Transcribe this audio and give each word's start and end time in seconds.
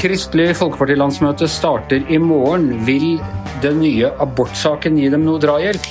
Kristelig 0.00 0.54
Folkeparti-landsmøte 0.56 1.44
starter 1.52 2.00
i 2.08 2.16
morgen. 2.16 2.70
Vil 2.86 3.20
den 3.60 3.82
nye 3.84 4.08
abortsaken 4.24 4.96
gi 4.96 5.10
dem 5.12 5.26
noe 5.28 5.36
drahjelp? 5.44 5.84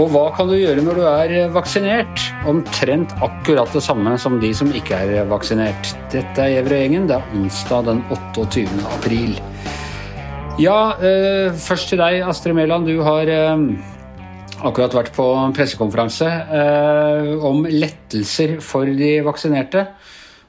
Og 0.00 0.08
hva 0.14 0.24
kan 0.32 0.48
du 0.48 0.56
gjøre 0.56 0.80
når 0.80 0.96
du 0.96 1.04
er 1.04 1.52
vaksinert? 1.52 2.24
Omtrent 2.48 3.12
akkurat 3.20 3.68
det 3.76 3.84
samme 3.84 4.16
som 4.16 4.40
de 4.40 4.54
som 4.56 4.72
ikke 4.72 4.96
er 4.96 5.28
vaksinert. 5.28 5.92
Dette 6.16 6.40
er 6.40 6.56
Gjevre 6.56 6.80
Gjengen. 6.80 7.12
Det 7.12 7.20
er 7.20 7.36
onsdag 7.36 7.84
den 7.92 8.00
28. 8.16 8.64
april. 8.96 9.36
Ja, 10.56 10.96
eh, 10.96 11.52
først 11.52 11.92
til 11.92 12.00
deg, 12.00 12.24
Astrid 12.24 12.56
Mæland. 12.56 12.88
Du 12.88 13.04
har 13.04 13.28
eh, 13.28 13.91
akkurat 14.68 14.94
vært 14.96 15.12
på 15.16 15.26
pressekonferanse 15.56 16.28
eh, 16.28 17.30
om 17.44 17.64
lettelser 17.66 18.58
for 18.64 18.88
de 18.88 19.14
vaksinerte. 19.26 19.86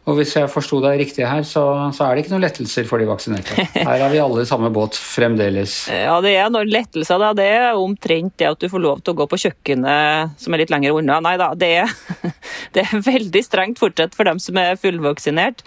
Og 0.03 0.17
hvis 0.17 0.33
jeg 0.35 0.49
forsto 0.51 0.81
deg 0.83 0.97
riktig 0.99 1.23
her, 1.23 1.45
så, 1.47 1.61
så, 1.95 2.03
er 2.03 2.17
det 2.17 2.25
ikke 2.25 2.33
noen 2.33 2.43
lettelser 2.43 2.87
for 2.89 2.99
de 2.99 3.07
vaksinerte. 3.07 3.55
Her 3.87 4.01
er 4.03 4.11
vi 4.11 4.19
alle 4.19 4.43
i 4.43 4.49
samme 4.49 4.67
båt 4.75 4.97
fremdeles. 4.99 5.77
Ja, 5.87 6.17
det 6.23 6.33
er 6.41 6.51
noen 6.51 6.67
lettelser, 6.67 7.21
da. 7.23 7.29
Det 7.37 7.45
er 7.47 7.79
omtrent 7.79 8.35
det 8.41 8.49
at 8.49 8.59
du 8.59 8.67
får 8.67 8.83
lov 8.83 8.99
til 8.99 9.15
å 9.15 9.21
gå 9.21 9.29
på 9.31 9.39
kjøkkenet 9.45 10.35
som 10.43 10.55
er 10.55 10.63
litt 10.65 10.73
lenger 10.75 10.99
unna. 10.99 11.21
Nei 11.23 11.37
da, 11.39 11.53
det 11.55 11.71
er, 11.85 11.95
det 12.75 12.83
er 12.83 13.07
veldig 13.07 13.45
strengt 13.47 13.79
fortsatt 13.79 14.17
for 14.17 14.27
dem 14.27 14.43
som 14.43 14.59
er 14.59 14.75
fullvaksinert. 14.81 15.63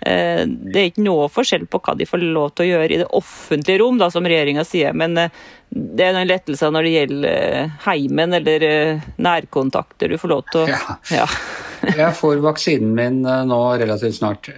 Eh, 0.00 0.42
det 0.46 0.80
er 0.80 0.90
ikke 0.90 1.04
noe 1.06 1.28
forskjell 1.32 1.66
på 1.70 1.80
hva 1.84 1.94
de 1.98 2.06
får 2.08 2.22
lov 2.22 2.52
til 2.54 2.66
å 2.66 2.68
gjøre 2.72 2.94
i 2.94 3.00
det 3.02 3.08
offentlige 3.18 3.82
rom, 3.82 3.98
da, 4.00 4.10
som 4.14 4.26
regjeringa 4.28 4.64
sier. 4.66 4.96
Men 4.96 5.16
eh, 5.18 5.44
det 5.68 6.06
er 6.06 6.16
noen 6.16 6.30
lettelser 6.30 6.72
når 6.74 6.86
det 6.86 6.94
gjelder 6.94 7.30
eh, 7.32 7.78
heimen 7.86 8.36
eller 8.38 8.66
nærkontakter. 9.16 10.12
Du 10.12 10.20
får 10.20 10.34
lov 10.34 10.44
til 10.52 10.64
å 10.64 10.68
ja. 10.70 10.98
ja. 11.20 11.30
Jeg 11.88 12.14
får 12.18 12.40
vaksinen 12.42 12.94
min 12.96 13.20
nå 13.22 13.58
relativt 13.78 14.18
snart. 14.18 14.48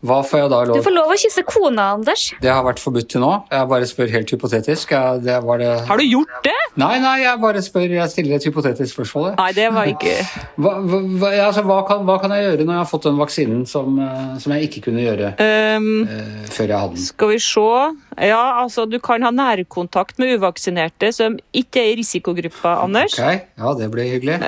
Hva 0.00 0.22
får 0.24 0.38
jeg 0.40 0.48
da 0.48 0.58
lov 0.64 0.78
Du 0.78 0.84
får 0.84 0.94
lov 0.94 1.10
å 1.12 1.16
kysse 1.20 1.42
kona, 1.44 1.90
Anders. 1.98 2.30
Det 2.40 2.48
har 2.48 2.62
vært 2.64 2.80
forbudt 2.80 3.10
til 3.12 3.20
nå. 3.20 3.32
Jeg 3.52 3.68
bare 3.68 3.88
spør 3.88 4.12
helt 4.14 4.30
hypotetisk. 4.32 4.94
Jeg, 4.96 5.20
det 5.26 5.36
det... 5.60 5.72
Har 5.90 6.00
du 6.00 6.04
gjort 6.06 6.38
det? 6.46 6.56
Nei, 6.80 6.94
nei, 7.02 7.16
jeg 7.20 7.40
bare 7.42 7.60
spør. 7.64 7.84
Jeg 7.92 8.12
stiller 8.12 8.38
et 8.38 8.46
hypotetisk 8.48 8.94
spørsmål. 8.94 9.34
Nei, 9.36 9.48
det 9.56 9.66
var 9.74 9.90
ikke 9.90 10.14
hva, 10.62 10.72
hva, 10.80 11.32
altså, 11.48 11.64
hva, 11.68 11.82
kan, 11.88 12.06
hva, 12.08 12.16
kan, 12.22 12.32
jeg 12.32 12.46
gjøre 12.46 12.64
når 12.64 12.78
jeg 12.78 12.80
har 12.80 12.88
fått 12.88 13.08
den 13.10 13.18
vaksinen 13.20 13.66
som, 13.68 13.98
eh, 14.00 14.30
som 14.40 14.54
jeg 14.56 14.68
ikke 14.70 14.84
kunne 14.86 15.04
gjøre 15.04 15.32
um, 15.36 15.88
uh, 16.08 16.46
før 16.48 16.72
jeg 16.72 16.84
hadde 16.84 16.96
den? 16.96 17.04
Skal 17.10 17.32
vi 17.34 17.40
se. 17.44 17.66
Ja, 18.30 18.44
altså, 18.62 18.86
du 18.88 18.96
kan 19.04 19.26
ha 19.26 19.32
nærkontakt 19.34 20.16
med 20.22 20.38
uvaksinerte 20.38 21.10
som 21.12 21.36
ikke 21.52 21.82
er 21.82 21.90
i 21.92 21.98
risikogruppa, 22.00 22.78
Anders. 22.86 23.18
Ok, 23.20 23.44
ja, 23.60 23.74
det 23.76 23.90
blir 23.92 24.08
hyggelig. 24.14 24.40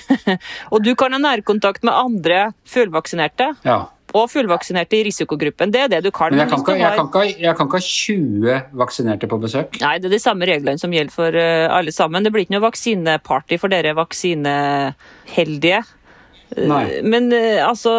og 0.72 0.82
du 0.82 0.90
kan 0.98 1.14
ha 1.14 1.22
nærkontakt 1.22 1.86
med 1.86 1.94
andre 1.94 2.42
fullvaksinerte. 2.66 3.52
Ja 3.68 3.84
og 4.16 4.30
fullvaksinerte 4.32 4.98
i 4.98 5.04
risikogruppen. 5.08 5.72
Det 5.74 5.82
er 5.84 5.90
det 5.92 6.02
du 6.06 6.10
kan. 6.14 6.32
Men 6.32 6.44
jeg 6.44 6.52
kan, 6.52 6.62
ikke, 6.64 6.78
jeg, 6.80 6.94
kan 6.96 7.10
ikke, 7.10 7.24
jeg 7.42 7.56
kan, 7.58 7.68
ikke, 7.68 7.80
ha 7.80 7.84
20 7.88 8.78
vaksinerte 8.82 9.30
på 9.30 9.40
besøk? 9.42 9.80
Nei, 9.82 9.98
det 9.98 10.08
er 10.10 10.16
de 10.16 10.22
samme 10.22 10.48
reglene 10.48 10.80
som 10.80 10.94
gjelder 10.94 11.14
for 11.14 11.42
eh, 11.42 11.66
alle 11.68 11.92
sammen. 11.94 12.24
Det 12.24 12.32
blir 12.34 12.46
ikke 12.46 12.56
noe 12.56 12.68
vaksineparty 12.68 13.60
for 13.60 13.72
dere 13.72 13.96
vaksineheldige. 13.98 15.84
Nei. 16.56 16.84
Men 17.04 17.28
eh, 17.36 17.60
altså 17.60 17.92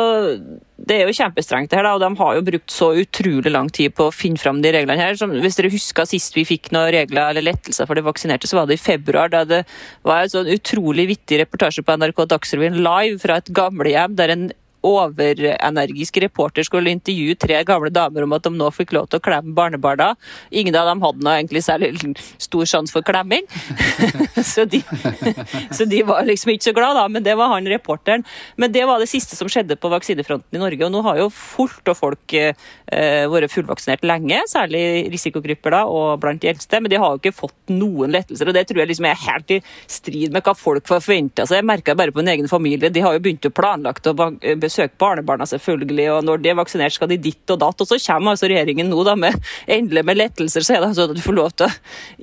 det 0.90 0.96
er 0.96 1.10
jo 1.10 1.16
kjempestrengt, 1.16 1.70
det 1.70 1.78
her, 1.78 1.86
da, 1.86 1.96
og 1.98 2.02
de 2.02 2.10
har 2.18 2.38
jo 2.38 2.46
brukt 2.48 2.74
så 2.74 2.88
utrolig 2.98 3.52
lang 3.52 3.68
tid 3.74 3.94
på 3.98 4.08
å 4.08 4.14
finne 4.16 4.40
fram 4.42 4.62
de 4.64 4.72
reglene 4.74 5.02
her. 5.02 5.18
Som, 5.20 5.34
hvis 5.44 5.60
dere 5.60 5.72
husker 5.74 6.08
sist 6.10 6.38
vi 6.38 6.46
fikk 6.48 6.72
noen 6.74 6.90
regler 6.96 7.34
eller 7.34 7.46
lettelser 7.46 7.90
for 7.90 8.00
de 8.00 8.06
vaksinerte, 8.06 8.50
så 8.50 8.62
var 8.62 8.70
det 8.70 8.80
i 8.80 8.82
februar. 8.82 9.32
Da 9.34 9.44
det 9.48 9.64
var 10.08 10.24
en 10.24 10.34
sånn 10.34 10.50
utrolig 10.50 11.10
vittig 11.12 11.42
reportasje 11.44 11.84
på 11.86 11.98
NRK 12.00 12.24
Dagsrevyen 12.34 12.80
live 12.82 13.20
fra 13.22 13.40
et 13.42 13.52
gamlehjem 13.54 14.18
der 14.20 14.34
en 14.34 14.48
overenergisk 14.86 16.18
reporter 16.24 16.64
skulle 16.64 16.94
intervjue 16.94 17.36
tre 17.40 17.60
gamle 17.68 17.92
damer 17.94 18.26
om 18.26 18.36
at 18.38 18.46
de 18.46 18.52
nå 18.56 18.70
fikk 18.74 18.94
lov 18.96 19.10
til 19.10 19.20
å 19.20 19.24
klemme 19.24 19.56
barnebarna. 19.56 20.14
Ingen 20.56 20.78
av 20.80 20.88
dem 20.90 21.04
hadde 21.04 21.26
noe 21.26 21.36
egentlig 21.38 21.64
særlig 21.66 21.92
stor 22.40 22.68
sjanse 22.70 22.96
for 22.96 23.06
klemming, 23.06 23.46
så, 24.54 24.66
de, 24.70 24.82
så, 25.76 25.88
de, 25.90 26.02
var 26.08 26.28
liksom 26.28 26.54
ikke 26.54 26.70
så 26.70 26.76
glad 26.76 26.98
da, 26.98 27.08
men 27.12 27.26
det 27.26 27.36
var 27.40 27.52
han 27.54 27.68
reporteren. 27.70 28.26
Men 28.60 28.74
det 28.76 28.86
var 28.88 29.02
det 29.02 29.10
siste 29.12 29.38
som 29.38 29.50
skjedde 29.52 29.78
på 29.80 29.92
vaksinefronten 29.92 30.58
i 30.58 30.64
Norge, 30.64 30.86
og 30.86 30.94
nå 30.94 31.04
har 31.06 31.20
jo 31.20 31.30
fullt 31.34 31.92
og 31.92 32.00
folk 32.00 32.38
eh, 32.38 33.26
vært 33.30 33.54
fullvaksinert 33.54 34.06
lenge, 34.08 34.42
særlig 34.50 35.10
risikogrupper 35.14 35.76
da, 35.76 35.84
og 35.90 36.22
blant 36.24 36.42
de 36.44 36.52
eldste, 36.54 36.80
men 36.80 36.92
de 36.92 37.02
har 37.02 37.14
jo 37.14 37.22
ikke 37.22 37.36
fått 37.36 37.74
noen 37.74 38.16
lettelser, 38.16 38.50
og 38.50 38.56
det 38.56 38.66
tror 38.70 38.84
jeg 38.84 38.94
liksom 38.94 39.10
er 39.10 39.24
helt 39.28 39.56
i 39.58 39.60
strid 39.90 40.34
med 40.36 40.46
hva 40.46 40.56
folk 40.58 40.88
forventa 40.90 41.46
seg. 41.46 41.60
Jeg 41.60 41.68
merka 41.68 41.98
bare 42.00 42.14
på 42.16 42.24
min 42.24 42.32
egen 42.36 42.50
familie, 42.52 42.92
de 42.94 43.04
har 43.04 43.16
jo 43.18 43.24
begynt 43.26 43.48
å 43.50 43.54
planlagt 43.54 44.08
å 44.10 44.16
besøke 44.70 44.96
barnebarna, 45.02 45.48
selvfølgelig. 45.50 46.08
Og 46.16 46.30
når 46.30 46.44
de 46.44 46.54
er 46.54 46.60
vaksinert, 46.60 46.96
skal 46.96 47.12
de 47.12 47.20
ditt 47.22 47.56
og 47.56 47.60
datt. 47.66 47.82
Og 47.84 47.90
så 47.90 48.00
kommer 48.06 48.36
altså 48.36 48.50
regjeringen 48.52 48.90
nå 48.92 49.04
da 49.08 49.18
med 49.20 49.36
endelig 49.68 50.06
med 50.08 50.22
lettelser, 50.22 50.66
så 50.66 50.78
er 50.78 50.86
det 50.86 50.94
sånn 50.96 51.12
at 51.12 51.20
du 51.20 51.26
får 51.26 51.38
lov 51.42 51.52
til 51.58 51.68
å 51.68 51.74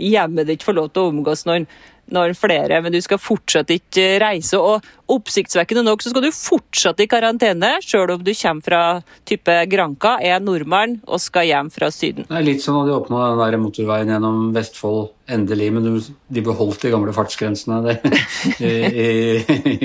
hjemmet 0.07 0.49
ditt 0.49 0.65
får 0.67 0.77
lov 0.79 0.91
til 0.93 1.05
å 1.05 1.13
omgås 1.13 1.47
noen 1.49 1.69
når 2.13 2.37
flere, 2.39 2.79
men 2.85 2.95
du 2.95 3.01
skal 3.03 3.19
fortsatt 3.19 3.71
ikke 3.75 4.05
reise. 4.23 4.59
Og 4.59 4.85
oppsiktsvekkende 5.11 5.83
nok 5.87 6.05
så 6.05 6.13
skal 6.13 6.23
du 6.23 6.31
fortsatt 6.35 7.03
i 7.03 7.09
karantene, 7.11 7.73
sjøl 7.83 8.15
om 8.15 8.23
du 8.23 8.31
kommer 8.31 8.67
fra 8.67 8.83
type 9.29 9.59
Granca, 9.73 10.17
er 10.23 10.43
nordmann 10.43 11.01
og 11.07 11.23
skal 11.23 11.49
hjem 11.49 11.73
fra 11.75 11.91
Syden. 11.95 12.29
Det 12.31 12.39
er 12.39 12.47
litt 12.47 12.63
som 12.63 12.79
da 12.79 12.87
de 12.87 12.97
åpna 12.97 13.33
den 13.33 13.43
der 13.43 13.61
motorveien 13.63 14.15
gjennom 14.15 14.51
Vestfold 14.55 15.16
endelig, 15.33 15.69
men 15.75 15.87
de 16.29 16.43
beholdt 16.45 16.85
de 16.85 16.93
gamle 16.93 17.13
fartsgrensene 17.15 17.81
det, 17.85 17.97
i, 18.63 18.71
i, 18.71 19.09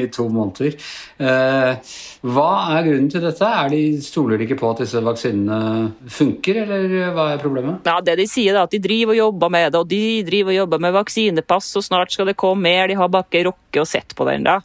i, 0.04 0.06
to 0.14 0.28
måneder. 0.32 0.78
Eh, 1.22 1.96
hva 2.22 2.50
er 2.76 2.88
grunnen 2.88 3.10
til 3.12 3.24
dette? 3.26 3.50
Er 3.50 3.72
de, 3.74 3.82
stoler 4.06 4.38
de 4.38 4.48
ikke 4.48 4.60
på 4.62 4.72
at 4.74 4.84
disse 4.84 5.02
vaksinene 5.02 6.12
funker, 6.14 6.62
eller 6.66 7.12
hva 7.16 7.32
er 7.34 7.44
problemet? 7.44 7.82
Ja, 7.88 7.98
det 8.06 8.20
De 8.22 8.30
sier 8.30 8.56
er 8.56 8.64
at 8.66 8.74
de 8.74 8.82
driver 8.84 9.16
og 9.16 9.22
jobber 9.24 9.54
med 9.58 9.68
det, 9.72 9.84
og 9.84 9.92
de 9.92 10.04
driver 10.28 10.54
og 10.54 10.60
jobber 10.62 10.86
med 10.88 10.98
vaksinepass, 11.00 11.74
og 11.80 11.88
snart 11.88 12.14
skal 12.14 12.30
det 12.30 12.40
komme 12.40 12.68
mer. 12.70 12.88
De 12.92 13.00
har 13.00 13.12
bare 13.12 13.28
ikke 13.30 13.48
rukket 13.50 13.84
å 13.84 13.90
sett 13.90 14.18
på 14.18 14.28
det 14.28 14.40
ennå. 14.40 14.60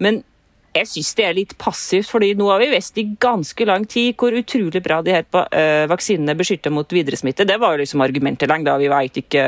Men 0.00 0.22
jeg 0.70 0.86
syns 0.86 1.10
det 1.18 1.24
er 1.26 1.34
litt 1.34 1.56
passivt, 1.58 2.08
fordi 2.12 2.30
nå 2.38 2.46
har 2.50 2.60
vi 2.62 2.68
visst 2.70 2.98
i 3.00 3.06
ganske 3.20 3.66
lang 3.66 3.86
tid 3.90 4.14
hvor 4.20 4.34
utrolig 4.38 4.82
bra 4.84 5.00
de 5.02 5.16
her 5.16 5.26
uh, 5.26 5.88
vaksinene 5.90 6.36
beskytter 6.38 6.70
mot 6.74 6.94
videresmitte. 6.94 7.46
Det 7.48 7.58
var 7.58 7.74
jo 7.74 7.82
liksom 7.82 8.04
argumentet 8.04 8.50
lenge, 8.50 8.68
da. 8.68 8.76
Vi 8.78 8.90
vet 8.92 9.20
ikke 9.22 9.44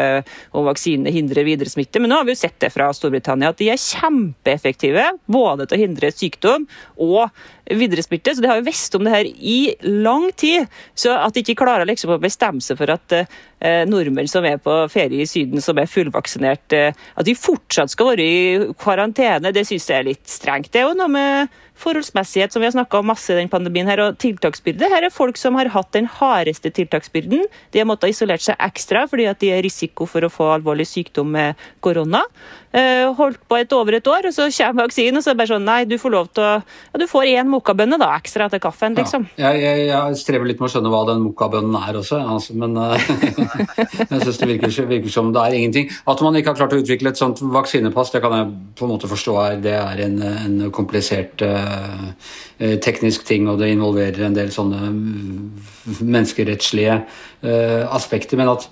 om 0.59 0.67
vaksinene 0.67 1.15
hindrer 1.15 1.47
videresmitte. 1.47 2.03
Men 2.03 2.11
nå 2.11 2.19
har 2.19 2.27
vi 2.27 2.35
jo 2.35 2.43
sett 2.43 2.59
det 2.63 2.73
fra 2.75 2.91
Storbritannia 2.97 3.53
at 3.53 3.63
de 3.63 3.71
er 3.71 3.81
kjempeeffektive 3.81 5.09
både 5.31 5.69
til 5.69 5.79
å 5.79 5.83
hindre 5.85 6.11
sykdom 6.15 6.67
og 6.99 7.31
videresmitte. 7.71 8.35
Så 8.35 8.43
de 8.43 8.51
har 8.51 8.59
jo 8.59 8.67
visst 8.67 8.99
om 8.99 9.07
det 9.07 9.15
her 9.15 9.31
i 9.31 9.59
lang 10.03 10.27
tid. 10.35 10.67
Så 10.99 11.15
at 11.15 11.37
de 11.37 11.45
ikke 11.45 11.61
klarer 11.63 11.87
liksom 11.89 12.17
å 12.17 12.21
bestemme 12.23 12.65
seg 12.65 12.81
for 12.81 12.91
at 12.97 13.15
uh, 13.15 13.85
nordmenn 13.87 14.31
som 14.31 14.47
er 14.49 14.59
på 14.63 14.75
ferie 14.91 15.23
i 15.23 15.29
Syden, 15.31 15.63
som 15.63 15.79
er 15.79 15.91
fullvaksinert, 15.91 16.75
at 16.83 17.27
de 17.27 17.35
fortsatt 17.39 17.93
skal 17.93 18.09
være 18.11 18.25
i 18.27 18.69
karantene, 18.81 19.53
det 19.55 19.63
syns 19.69 19.87
jeg 19.87 20.01
er 20.01 20.09
litt 20.09 20.27
strengt. 20.29 20.73
Det 20.75 20.83
er 20.83 20.89
jo 20.89 20.97
noe 20.99 21.12
med 21.13 21.53
forholdsmessighet, 21.83 22.53
som 22.53 22.63
vi 22.63 22.69
har 22.69 22.75
snakka 22.75 23.01
om 23.01 23.09
masse 23.13 23.33
i 23.33 23.39
den 23.39 23.51
pandemien, 23.53 23.89
her, 23.89 24.03
og 24.05 24.19
tiltaksbyrde. 24.23 24.91
Her 24.93 25.07
er 25.07 25.15
folk 25.15 25.41
som 25.41 25.57
har 25.59 25.71
hatt 25.73 25.93
den 25.97 26.09
hardeste 26.19 26.73
tiltaksbyrden. 26.75 27.47
De 27.73 27.83
har 27.83 27.89
måttet 27.89 28.15
isolert 28.15 28.45
seg 28.45 28.59
ekstra 28.63 29.07
fordi 29.11 29.29
at 29.31 29.41
de 29.43 29.53
er 29.55 29.65
risiko 29.65 30.07
for 30.09 30.25
å 30.25 30.33
få 30.33 30.51
alvorlig 30.57 30.89
sykdom 30.91 31.33
med 31.37 31.65
korona. 31.85 32.25
Eh, 32.73 33.05
holdt 33.19 33.37
på 33.51 33.59
et 33.61 33.73
over 33.77 33.99
et 33.99 34.07
år, 34.09 34.25
og 34.31 34.33
så 34.33 34.47
kommer 34.49 34.87
vaksinen, 34.87 35.19
og 35.19 35.25
så 35.25 35.29
er 35.29 35.35
det 35.35 35.41
bare 35.43 35.51
sånn 35.51 35.67
Nei, 35.69 35.83
du 35.85 35.99
får 36.01 36.13
lov 36.15 36.31
til 36.33 36.41
å 36.41 36.53
ja, 36.63 37.01
Du 37.03 37.05
får 37.11 37.29
én 37.29 37.51
mokkabønne 37.53 37.99
da, 38.01 38.09
ekstra 38.17 38.47
til 38.49 38.63
kaffen, 38.65 38.97
liksom. 38.97 39.27
Ja, 39.37 39.51
jeg, 39.53 39.67
jeg, 39.67 39.91
jeg, 39.91 40.17
strever 40.23 40.49
litt 40.49 40.63
med 40.63 40.71
å 40.71 40.73
skjønne 40.73 40.93
hva 40.95 41.03
den 41.11 41.21
mokkabønnen 41.27 41.77
er 41.77 42.01
også, 42.01 42.23
altså, 42.25 42.57
men 42.57 42.79
uh, 42.81 42.97
jeg 42.97 44.23
syns 44.25 44.41
det 44.41 44.51
virker, 44.55 44.75
virker, 44.89 45.13
som 45.13 45.35
det 45.37 45.45
er 45.45 45.59
ingenting. 45.59 45.93
At 46.09 46.25
man 46.25 46.41
ikke 46.41 46.55
har 46.55 46.63
klart 46.63 46.73
å 46.73 46.81
utvikle 46.81 47.13
et 47.13 47.21
sånt 47.21 47.45
vaksinepass, 47.45 48.15
det 48.17 48.25
kan 48.25 48.39
jeg 48.39 48.51
på 48.81 48.89
en 48.89 48.95
måte 48.95 49.13
forstå 49.13 49.39
er, 49.45 49.63
det 49.69 49.77
er 49.77 50.05
en, 50.09 50.19
en 50.33 50.59
komplisert 50.73 51.45
uh, 51.45 52.09
teknisk 52.57 53.29
ting, 53.29 53.53
og 53.53 53.61
det 53.61 53.75
involverer 53.75 54.31
en 54.31 54.39
del 54.39 54.49
sånne 54.55 54.95
menneskerettslige 56.01 57.03
uh, 57.05 57.83
aspekter. 57.93 58.41
men 58.41 58.57
at 58.57 58.71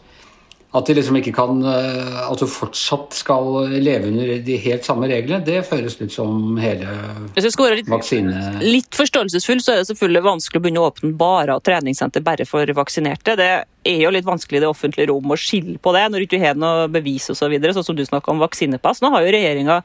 at, 0.70 0.86
de 0.86 0.94
liksom 0.94 1.16
ikke 1.18 1.32
kan, 1.34 1.62
eh, 1.66 2.18
at 2.22 2.38
du 2.38 2.46
fortsatt 2.50 3.16
skal 3.18 3.72
leve 3.74 4.10
under 4.12 4.36
de 4.46 4.58
helt 4.62 4.86
samme 4.86 5.08
reglene, 5.10 5.42
det 5.46 5.64
føles 5.66 5.98
litt 5.98 6.14
som 6.14 6.58
hele 6.62 6.94
litt, 7.34 7.90
vaksine... 7.90 8.60
Litt 8.62 8.94
forståelsesfull, 8.94 9.62
så 9.64 9.74
er 9.74 9.82
det 9.82 9.90
selvfølgelig 9.90 10.24
vanskelig 10.28 10.60
å 10.60 10.64
begynne 10.66 10.84
å 10.84 10.90
åpne 10.92 11.12
barer 11.18 11.56
og 11.56 11.64
treningssenter 11.66 12.22
bare 12.22 12.46
for 12.48 12.70
vaksinerte. 12.76 13.34
Det 13.40 13.50
er 13.86 14.02
jo 14.02 14.10
litt 14.12 14.26
vanskelig 14.26 14.58
i 14.58 14.62
det 14.64 14.68
offentlige 14.68 15.08
rom 15.08 15.32
å 15.32 15.38
skille 15.40 15.78
på 15.80 15.92
det, 15.96 16.02
når 16.12 16.22
du 16.22 16.26
ikke 16.26 16.40
har 16.42 16.58
noe 16.58 16.88
bevis 16.92 17.30
osv. 17.32 17.40
Så 17.40 17.48
videre, 17.48 17.72
sånn 17.72 17.86
som 17.86 17.96
du 17.96 18.02
snakka 18.04 18.34
om 18.34 18.42
vaksinepass. 18.42 19.00
Nå 19.00 19.08
har 19.14 19.24
jo 19.24 19.32
regjeringa 19.32 19.78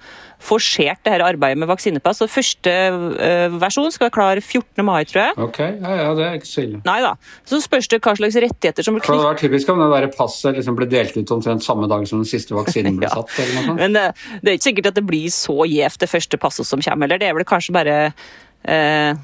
forsert 0.44 1.00
det 1.08 1.14
her 1.14 1.24
arbeidet 1.24 1.62
med 1.62 1.70
vaksinepass. 1.70 2.20
og 2.26 2.32
Første 2.34 2.74
uh, 2.92 3.56
versjon 3.62 3.88
skal 3.96 4.10
være 4.10 4.16
klar 4.18 4.42
14. 4.42 4.84
mai, 4.86 5.06
tror 5.08 5.22
jeg. 5.22 5.38
Ok, 5.46 5.60
ja, 5.64 5.94
ja, 6.02 6.10
det 6.18 6.26
er 6.28 6.36
ikke 6.42 6.50
så 6.50 6.66
ille. 6.66 6.82
Nei 6.86 6.98
da. 7.06 7.14
Så 7.48 7.62
spørs 7.64 7.88
det 7.92 8.02
hva 8.04 8.16
slags 8.20 8.36
rettigheter 8.44 8.86
som 8.86 8.98
blir 8.98 9.06
knyttet 9.06 9.24
Det 9.24 9.30
var 9.30 9.40
typisk 9.40 9.72
om 9.72 9.80
det 9.82 9.88
der 9.96 10.10
passet 10.14 10.60
liksom 10.60 10.76
ble 10.78 10.90
delt 10.92 11.16
ut 11.16 11.36
omtrent 11.38 11.64
samme 11.64 11.88
dag 11.92 12.04
som 12.10 12.20
den 12.20 12.30
siste 12.30 12.58
vaksinen 12.58 13.00
ble 13.00 13.08
ja. 13.10 13.16
satt. 13.16 13.32
eller 13.46 13.70
noe. 13.70 13.78
Men 13.80 13.96
det, 13.96 14.10
er 14.44 14.58
ikke 14.58 14.70
sikkert 14.70 14.92
at 14.92 15.00
det 15.00 15.06
blir 15.08 15.32
så 15.34 15.64
gjevt, 15.72 16.02
det 16.04 16.12
første 16.12 16.42
passet 16.42 16.68
som 16.68 16.84
kommer. 16.84 17.08
eller 17.08 17.24
Det 17.24 17.32
er 17.32 17.40
vel 17.40 17.48
kanskje 17.48 17.78
bare 17.80 17.96
uh, 18.12 19.24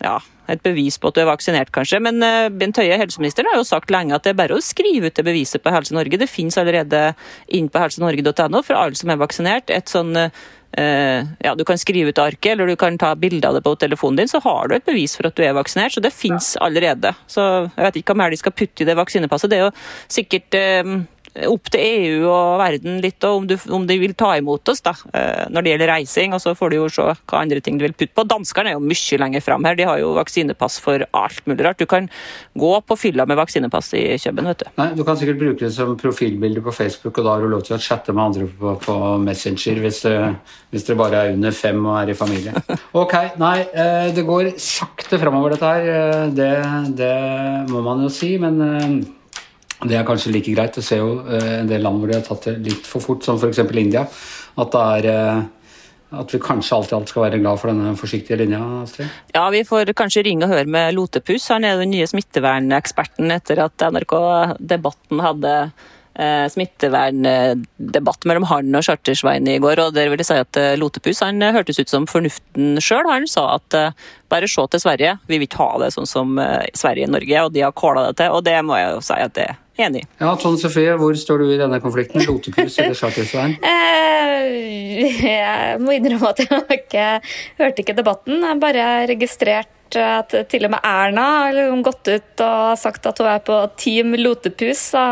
ja, 0.00 0.18
et 0.50 0.62
bevis 0.64 0.98
på 0.98 1.10
at 1.10 1.16
du 1.16 1.22
er 1.22 1.28
vaksinert, 1.30 1.72
kanskje. 1.74 2.00
Men 2.02 2.22
uh, 2.24 2.48
Bent 2.52 2.78
Høie, 2.80 2.98
helseministeren, 3.00 3.50
har 3.50 3.60
jo 3.60 3.66
sagt 3.68 3.92
lenge 3.92 4.16
at 4.16 4.26
det 4.26 4.34
er 4.34 4.40
bare 4.40 4.56
å 4.56 4.64
skrive 4.64 5.10
ut 5.10 5.18
det 5.18 5.26
beviset 5.26 5.62
på 5.62 5.72
Helse 5.74 5.96
Norge. 5.96 6.20
Det 6.20 6.30
finnes 6.30 6.58
allerede 6.60 7.10
inn 7.56 7.68
på 7.70 7.82
helsenorge.no 7.82 8.64
for 8.66 8.78
alle 8.78 8.98
som 8.98 9.12
er 9.12 9.20
vaksinert. 9.20 9.70
et 9.70 9.92
sånn 9.92 10.16
uh, 10.16 11.20
ja, 11.44 11.54
Du 11.58 11.64
kan 11.68 11.78
skrive 11.80 12.10
ut 12.10 12.22
arket, 12.22 12.52
eller 12.54 12.72
du 12.72 12.76
kan 12.80 12.98
ta 12.98 13.14
bilde 13.14 13.46
av 13.46 13.58
det 13.58 13.64
på 13.66 13.76
telefonen 13.76 14.22
din, 14.22 14.32
så 14.32 14.42
har 14.44 14.68
du 14.68 14.76
et 14.76 14.88
bevis 14.88 15.16
for 15.18 15.28
at 15.28 15.36
du 15.36 15.44
er 15.44 15.56
vaksinert. 15.56 15.94
Så 15.94 16.04
det 16.04 16.14
finnes 16.16 16.54
allerede. 16.60 17.14
Så 17.30 17.46
jeg 17.68 17.86
vet 17.86 18.02
ikke 18.02 18.14
hva 18.14 18.24
mer 18.24 18.34
de 18.34 18.40
skal 18.40 18.56
putte 18.56 18.84
i 18.84 18.88
det 18.88 18.98
vaksinepasset. 18.98 19.52
Det 19.52 19.60
er 19.60 19.68
jo 19.68 19.74
sikkert 20.20 20.60
uh, 20.60 21.00
opp 21.46 21.70
til 21.70 21.80
EU 21.80 22.26
og 22.28 22.58
verden 22.60 22.98
litt, 23.02 23.22
og 23.26 23.42
om, 23.42 23.46
du, 23.48 23.54
om, 23.70 23.86
de 23.86 23.96
vil 24.00 24.14
ta 24.18 24.32
imot 24.38 24.70
oss 24.72 24.82
da, 24.84 24.94
eh, 25.14 25.46
når 25.52 25.64
det 25.64 25.72
gjelder 25.72 25.92
reising. 25.94 26.34
og 26.34 26.42
Så 26.42 26.54
får 26.58 26.72
du 26.72 26.76
jo 26.76 26.88
se 26.92 27.06
hva 27.06 27.40
andre 27.40 27.60
ting 27.64 27.78
du 27.78 27.84
vil 27.86 27.94
putte 27.94 28.16
på. 28.16 28.26
Danskerne 28.28 28.72
er 28.72 28.78
jo 28.78 28.84
mye 28.84 29.20
lenger 29.22 29.44
fram 29.44 29.66
her. 29.68 29.78
De 29.78 29.86
har 29.88 30.00
jo 30.02 30.12
vaksinepass 30.18 30.80
for 30.82 31.04
alt 31.16 31.46
mulig 31.46 31.66
rart. 31.66 31.78
Du 31.78 31.86
kan 31.90 32.08
gå 32.58 32.72
på 32.82 32.98
fylla 32.98 33.26
med 33.30 33.38
vaksinepass 33.40 33.92
i 33.98 34.04
Køben. 34.20 34.50
vet 34.50 34.64
du. 34.64 34.72
Nei, 34.80 34.88
Du 34.94 35.04
kan 35.04 35.16
sikkert 35.16 35.38
bruke 35.38 35.64
det 35.64 35.72
som 35.74 35.96
profilbilde 35.96 36.62
på 36.64 36.74
Facebook, 36.74 37.18
og 37.18 37.24
da 37.24 37.36
har 37.36 37.40
du 37.40 37.48
lov 37.48 37.62
til 37.66 37.76
å 37.76 37.80
chatte 37.80 38.12
med 38.12 38.24
andre 38.24 38.48
på, 38.50 38.74
på 38.82 38.96
Messenger 39.22 39.80
hvis 39.80 40.02
det, 40.06 40.16
hvis 40.70 40.88
dere 40.88 40.98
bare 40.98 41.22
er 41.22 41.36
under 41.36 41.54
fem 41.54 41.78
og 41.86 41.96
er 42.02 42.12
i 42.12 42.18
familie. 42.18 42.54
Ok, 43.00 43.14
nei, 43.38 43.60
eh, 43.70 44.10
det 44.14 44.24
går 44.26 44.50
sakte 44.60 45.18
framover 45.20 45.54
dette 45.54 45.70
her. 45.70 45.86
Eh, 45.94 46.26
det, 46.34 46.50
det 46.98 47.14
må 47.70 47.82
man 47.86 48.02
jo 48.04 48.10
si, 48.12 48.34
men 48.40 48.58
det 49.88 49.96
er 49.96 50.04
kanskje 50.06 50.32
like 50.34 50.52
greit. 50.52 50.76
Du 50.76 50.84
ser 50.84 51.00
jo 51.00 51.20
eh, 51.24 51.60
en 51.60 51.70
del 51.70 51.82
land 51.84 52.00
hvor 52.00 52.10
de 52.10 52.18
har 52.18 52.26
tatt 52.26 52.50
det 52.50 52.58
litt 52.68 52.88
for 52.88 53.04
fort, 53.04 53.24
som 53.24 53.40
f.eks. 53.40 53.62
India. 53.80 54.04
At, 54.60 54.74
det 54.74 54.82
er, 54.96 55.08
eh, 55.12 56.18
at 56.20 56.34
vi 56.34 56.40
kanskje 56.44 56.76
alltid 56.76 56.96
alt 56.98 57.12
skal 57.12 57.26
være 57.28 57.40
glad 57.40 57.62
for 57.62 57.72
denne 57.72 57.94
forsiktige 57.98 58.40
linja? 58.42 58.60
Astrid? 58.82 59.14
Ja, 59.36 59.46
vi 59.54 59.62
får 59.68 59.94
kanskje 59.96 60.26
ringe 60.28 60.48
og 60.48 60.52
høre 60.52 60.68
med 60.68 60.92
Lotepus. 60.98 61.48
Han 61.54 61.64
er 61.64 61.80
den 61.80 61.94
nye 61.94 62.08
smitteverneksperten 62.10 63.32
etter 63.36 63.64
at 63.64 63.86
NRK-debatten 63.88 65.24
hadde 65.24 65.56
eh, 65.64 66.46
smitteverndebatt 66.52 68.28
mellom 68.28 68.50
han 68.52 68.76
og 68.76 68.84
Chartersveien 68.84 69.48
i 69.48 69.60
går. 69.64 69.86
og 69.86 69.96
der 69.96 70.12
vil 70.12 70.20
jeg 70.20 70.28
si 70.28 70.40
at 70.44 70.60
Lotepus 70.80 71.24
han 71.24 71.40
hørtes 71.40 71.80
ut 71.80 71.92
som 71.92 72.10
fornuften 72.10 72.76
sjøl. 72.84 73.08
Han 73.08 73.30
sa 73.30 73.54
at 73.56 73.80
bare 74.30 74.48
se 74.50 74.66
til 74.70 74.82
Sverige, 74.82 75.16
vi 75.28 75.38
vil 75.40 75.48
ikke 75.48 75.64
ha 75.64 75.80
det 75.84 75.90
sånn 75.94 76.08
som 76.08 76.38
Sverige 76.76 77.08
og 77.08 77.16
Norge, 77.16 77.42
og 77.46 77.52
de 77.54 77.66
har 77.66 77.74
kåla 77.76 78.08
det 78.08 78.20
til. 78.22 78.36
Og 78.36 78.44
det 78.46 78.56
må 78.66 78.78
jeg 78.78 78.94
jo 78.94 79.02
si 79.04 79.18
at 79.18 79.34
det 79.36 79.50
Enig. 79.80 80.02
i. 80.04 80.06
Ja, 80.20 80.34
Tone 80.36 80.58
Sofie, 80.60 80.92
hvor 81.00 81.14
står 81.16 81.38
du 81.40 81.52
i 81.54 81.58
denne 81.60 81.80
konflikten? 81.80 82.20
Lotepus 82.26 82.78
eller 82.82 82.96
Chartersveien? 82.98 83.56
Eh, 83.64 85.10
jeg 85.24 85.80
må 85.80 85.96
innrømme 85.96 86.32
at 86.34 86.44
jeg 86.44 86.80
ikke 86.80 87.10
hørte 87.62 87.84
ikke 87.84 87.96
debatten. 87.96 88.42
Jeg 88.44 88.60
bare 88.60 88.88
registrert 89.10 89.76
at 89.98 90.34
til 90.50 90.66
og 90.66 90.70
med 90.74 90.84
Erna 90.86 91.24
har 91.48 91.56
gått 91.82 92.10
ut 92.10 92.42
og 92.44 92.78
sagt 92.78 93.06
at 93.10 93.18
hun 93.18 93.26
er 93.30 93.40
på 93.42 93.56
Team 93.80 94.14
Lotepus. 94.18 94.82
Så 94.92 95.02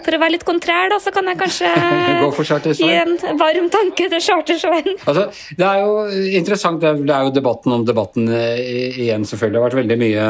for 0.00 0.16
å 0.16 0.20
være 0.20 0.34
litt 0.36 0.46
kontrær, 0.48 0.88
da, 0.90 0.98
så 1.02 1.12
kan 1.14 1.28
jeg 1.30 1.38
kanskje 1.38 1.70
gi 2.80 2.90
en 2.96 3.14
varm 3.38 3.70
tanke 3.72 4.08
til 4.10 4.24
Chartersveien. 4.24 4.96
Altså, 5.04 5.28
det 5.58 5.68
er 5.68 5.82
jo 5.84 6.24
interessant, 6.40 6.82
det 6.82 7.14
er 7.14 7.28
jo 7.28 7.34
debatten 7.34 7.76
om 7.76 7.86
debatten 7.86 8.28
eh, 8.32 8.63
igjen, 8.64 9.26
selvfølgelig. 9.28 9.60
Har 9.60 9.68
vært 9.68 9.82
veldig 9.82 9.98
mye 10.00 10.28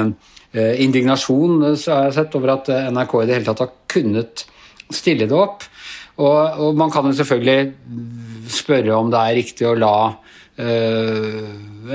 Eh, 0.55 0.81
indignasjon 0.85 1.63
eh, 1.67 1.75
så 1.75 1.91
har 1.97 2.05
jeg 2.07 2.19
sett 2.21 2.35
over 2.39 2.53
at 2.53 2.69
eh, 2.71 2.91
NRK 2.95 3.15
i 3.19 3.27
det 3.27 3.39
hele 3.39 3.47
tatt 3.49 3.63
har 3.65 3.73
kunnet 3.91 4.45
stille 4.95 5.27
det 5.27 5.35
opp. 5.35 5.67
Og, 6.15 6.61
og 6.63 6.77
man 6.79 6.93
kan 6.95 7.09
jo 7.09 7.15
selvfølgelig 7.19 7.73
spørre 8.55 8.95
om 8.95 9.11
det 9.11 9.19
er 9.19 9.35
riktig 9.41 9.67
å 9.67 9.73
la 9.75 9.97
uh, 10.15 11.49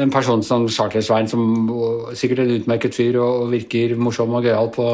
en 0.04 0.12
person 0.12 0.42
som 0.44 0.66
Charter-Svein, 0.68 1.30
som 1.32 1.70
sikkert 2.12 2.42
er 2.42 2.50
en 2.50 2.58
utmerket 2.58 2.98
fyr 2.98 3.16
og, 3.22 3.46
og 3.46 3.54
virker 3.54 3.94
morsom 3.96 4.36
og 4.36 4.44
gøyal 4.44 4.68
på, 4.76 4.88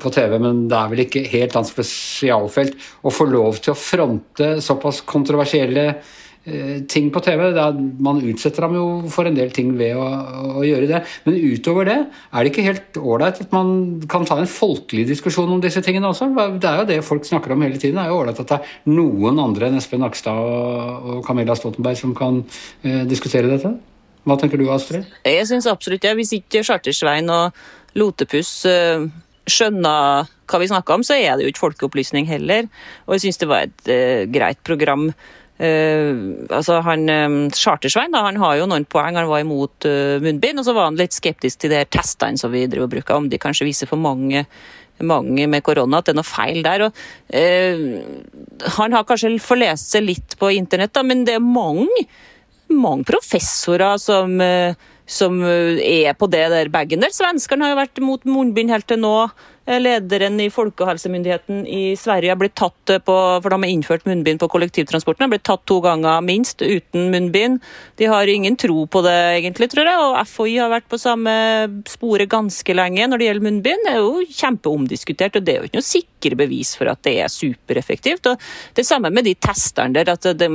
på 0.00 0.14
TV, 0.16 0.38
men 0.40 0.62
det 0.70 0.78
er 0.78 0.94
vel 0.94 1.04
ikke 1.04 1.26
helt 1.34 1.58
hans 1.58 1.74
spesialfelt 1.74 2.88
å 3.04 3.12
få 3.12 3.28
lov 3.28 3.60
til 3.60 3.74
å 3.74 3.76
fronte 3.76 4.54
såpass 4.64 5.02
kontroversielle 5.04 5.90
ting 6.90 7.06
på 7.08 7.22
TV. 7.24 7.40
man 8.04 8.18
utsetter 8.20 8.66
ham 8.66 8.74
jo 8.76 8.84
for 9.08 9.24
en 9.24 9.36
del 9.36 9.48
ting 9.54 9.70
ved 9.78 9.96
å, 9.96 10.04
å, 10.58 10.64
gjøre 10.66 10.90
det. 10.90 11.00
Men 11.24 11.38
utover 11.40 11.88
det, 11.88 11.96
er 12.04 12.44
det 12.44 12.52
ikke 12.52 12.66
helt 12.66 12.98
ålreit 13.00 13.40
at 13.40 13.54
man 13.54 14.02
kan 14.12 14.26
ta 14.28 14.36
en 14.36 14.50
folkelig 14.50 15.06
diskusjon 15.08 15.54
om 15.56 15.62
disse 15.64 15.80
tingene 15.84 16.10
også? 16.10 16.28
Det 16.60 16.68
er 16.68 16.82
jo 16.82 16.90
det 16.90 17.00
folk 17.06 17.24
snakker 17.24 17.54
om 17.54 17.64
hele 17.64 17.80
tiden. 17.80 17.96
Det 17.96 18.04
er 18.04 18.12
jo 18.12 18.20
ålreit 18.20 18.44
at 18.44 18.52
det 18.52 18.60
er 18.60 18.92
noen 18.92 19.40
andre 19.40 19.70
enn 19.70 19.80
Espen 19.80 20.04
Nakstad 20.04 20.36
og 20.36 21.24
Camilla 21.26 21.56
Stoltenberg 21.56 21.98
som 21.98 22.14
kan 22.18 22.42
eh, 22.84 23.02
diskutere 23.08 23.48
dette. 23.48 23.72
Hva 24.24 24.36
tenker 24.40 24.60
du, 24.60 24.68
Astrid? 24.72 25.04
Jeg 25.26 25.48
syns 25.48 25.68
absolutt 25.68 26.04
det. 26.04 26.12
Ja. 26.12 26.18
Hvis 26.18 26.32
ikke 26.36 26.64
Chartersvein 26.64 27.28
og 27.32 27.56
Lotepus 27.98 28.50
eh, 28.68 29.04
skjønner 29.50 30.30
hva 30.48 30.60
vi 30.60 30.68
snakker 30.70 30.96
om, 30.96 31.04
så 31.06 31.16
er 31.16 31.36
det 31.36 31.46
jo 31.46 31.52
ikke 31.52 31.64
folkeopplysning 31.66 32.28
heller. 32.28 32.68
Og 33.06 33.16
jeg 33.16 33.26
syns 33.26 33.40
det 33.42 33.50
var 33.50 33.66
et 33.68 33.90
eh, 33.92 34.24
greit 34.32 34.60
program 34.66 35.10
Uh, 35.54 36.48
altså 36.50 36.80
han 36.82 37.06
um, 37.06 37.34
Chartersvein 37.54 38.10
da, 38.10 38.24
han 38.26 38.40
har 38.42 38.56
jo 38.58 38.66
noen 38.70 38.86
poeng. 38.90 39.14
Han 39.14 39.30
var 39.30 39.44
imot 39.44 39.86
uh, 39.86 40.16
munnbind, 40.22 40.58
og 40.58 40.66
så 40.66 40.74
var 40.74 40.88
han 40.88 40.98
litt 40.98 41.14
skeptisk 41.14 41.62
til 41.62 41.74
de 41.74 41.84
testene 41.86 42.40
som 42.40 42.50
vi 42.54 42.64
driver 42.66 42.88
og 42.88 42.94
bruker, 42.96 43.18
om 43.20 43.28
de 43.30 43.40
kanskje 43.40 43.68
viser 43.68 43.90
for 43.90 44.00
mange, 44.00 44.44
mange 45.06 45.46
med 45.50 45.62
korona, 45.66 46.00
at 46.00 46.10
det 46.10 46.14
er 46.14 46.18
noe 46.18 46.26
feil 46.26 46.58
der. 46.66 46.88
Og, 46.88 47.04
uh, 47.30 48.66
han 48.80 48.98
har 48.98 49.06
kanskje 49.06 49.36
forlest 49.42 49.94
seg 49.94 50.08
litt 50.08 50.36
på 50.40 50.50
internett, 50.58 50.94
da, 50.96 51.06
men 51.06 51.22
det 51.28 51.38
er 51.38 51.46
mange, 51.46 52.08
mange 52.74 53.06
professorer 53.06 54.00
som, 54.02 54.40
som 55.06 55.42
er 55.44 56.14
på 56.18 56.26
det 56.32 56.46
der 56.50 56.70
bagen 56.72 57.04
der. 57.04 57.12
Svenskene 57.14 57.66
har 57.66 57.74
jo 57.74 57.82
vært 57.82 58.00
mot 58.02 58.24
munnbind 58.26 58.72
helt 58.72 58.88
til 58.90 59.02
nå. 59.04 59.18
Eh, 59.66 59.80
lederen 59.80 60.40
i 60.40 60.50
Folkehelsemyndigheten 60.52 61.66
i 61.66 61.96
Sverige 61.96 62.34
har 62.34 62.36
blitt 62.36 62.56
tatt 62.58 62.90
eh, 62.92 63.00
på, 63.00 63.14
for 63.40 63.48
de 63.48 63.58
har 63.62 63.70
innført 63.72 64.04
munnbind 64.04 64.42
på 64.42 64.48
kollektivtransporten, 64.52 65.24
har 65.24 65.32
blitt 65.32 65.46
tatt 65.48 65.64
to 65.68 65.78
ganger 65.84 66.20
minst 66.24 66.60
uten 66.60 67.08
munnbind. 67.14 67.62
De 67.96 68.08
har 68.10 68.28
ingen 68.28 68.58
tro 68.60 68.84
på 68.86 69.00
det 69.06 69.14
egentlig, 69.38 69.70
tror 69.72 69.88
jeg. 69.88 70.02
Og 70.04 70.18
FHI 70.28 70.56
har 70.58 70.72
vært 70.72 70.88
på 70.92 71.00
samme 71.00 71.34
sporet 71.88 72.28
ganske 72.32 72.76
lenge 72.76 73.08
når 73.08 73.22
det 73.22 73.28
gjelder 73.30 73.46
munnbind. 73.48 73.86
Det 73.88 73.94
er 73.94 74.02
jo 74.02 74.26
kjempeomdiskutert, 74.42 75.40
og 75.40 75.46
det 75.46 75.54
er 75.54 75.62
jo 75.62 75.70
ikke 75.70 75.80
noe 75.80 75.88
sikre 75.88 76.40
bevis 76.44 76.74
for 76.76 76.92
at 76.92 77.00
det 77.08 77.16
er 77.24 77.32
supereffektivt. 77.32 78.28
Og 78.34 78.44
det 78.76 78.84
samme 78.84 79.12
med 79.14 79.24
de 79.24 79.34
testerne 79.34 79.96
der. 79.96 80.12
at 80.12 80.28
det, 80.36 80.50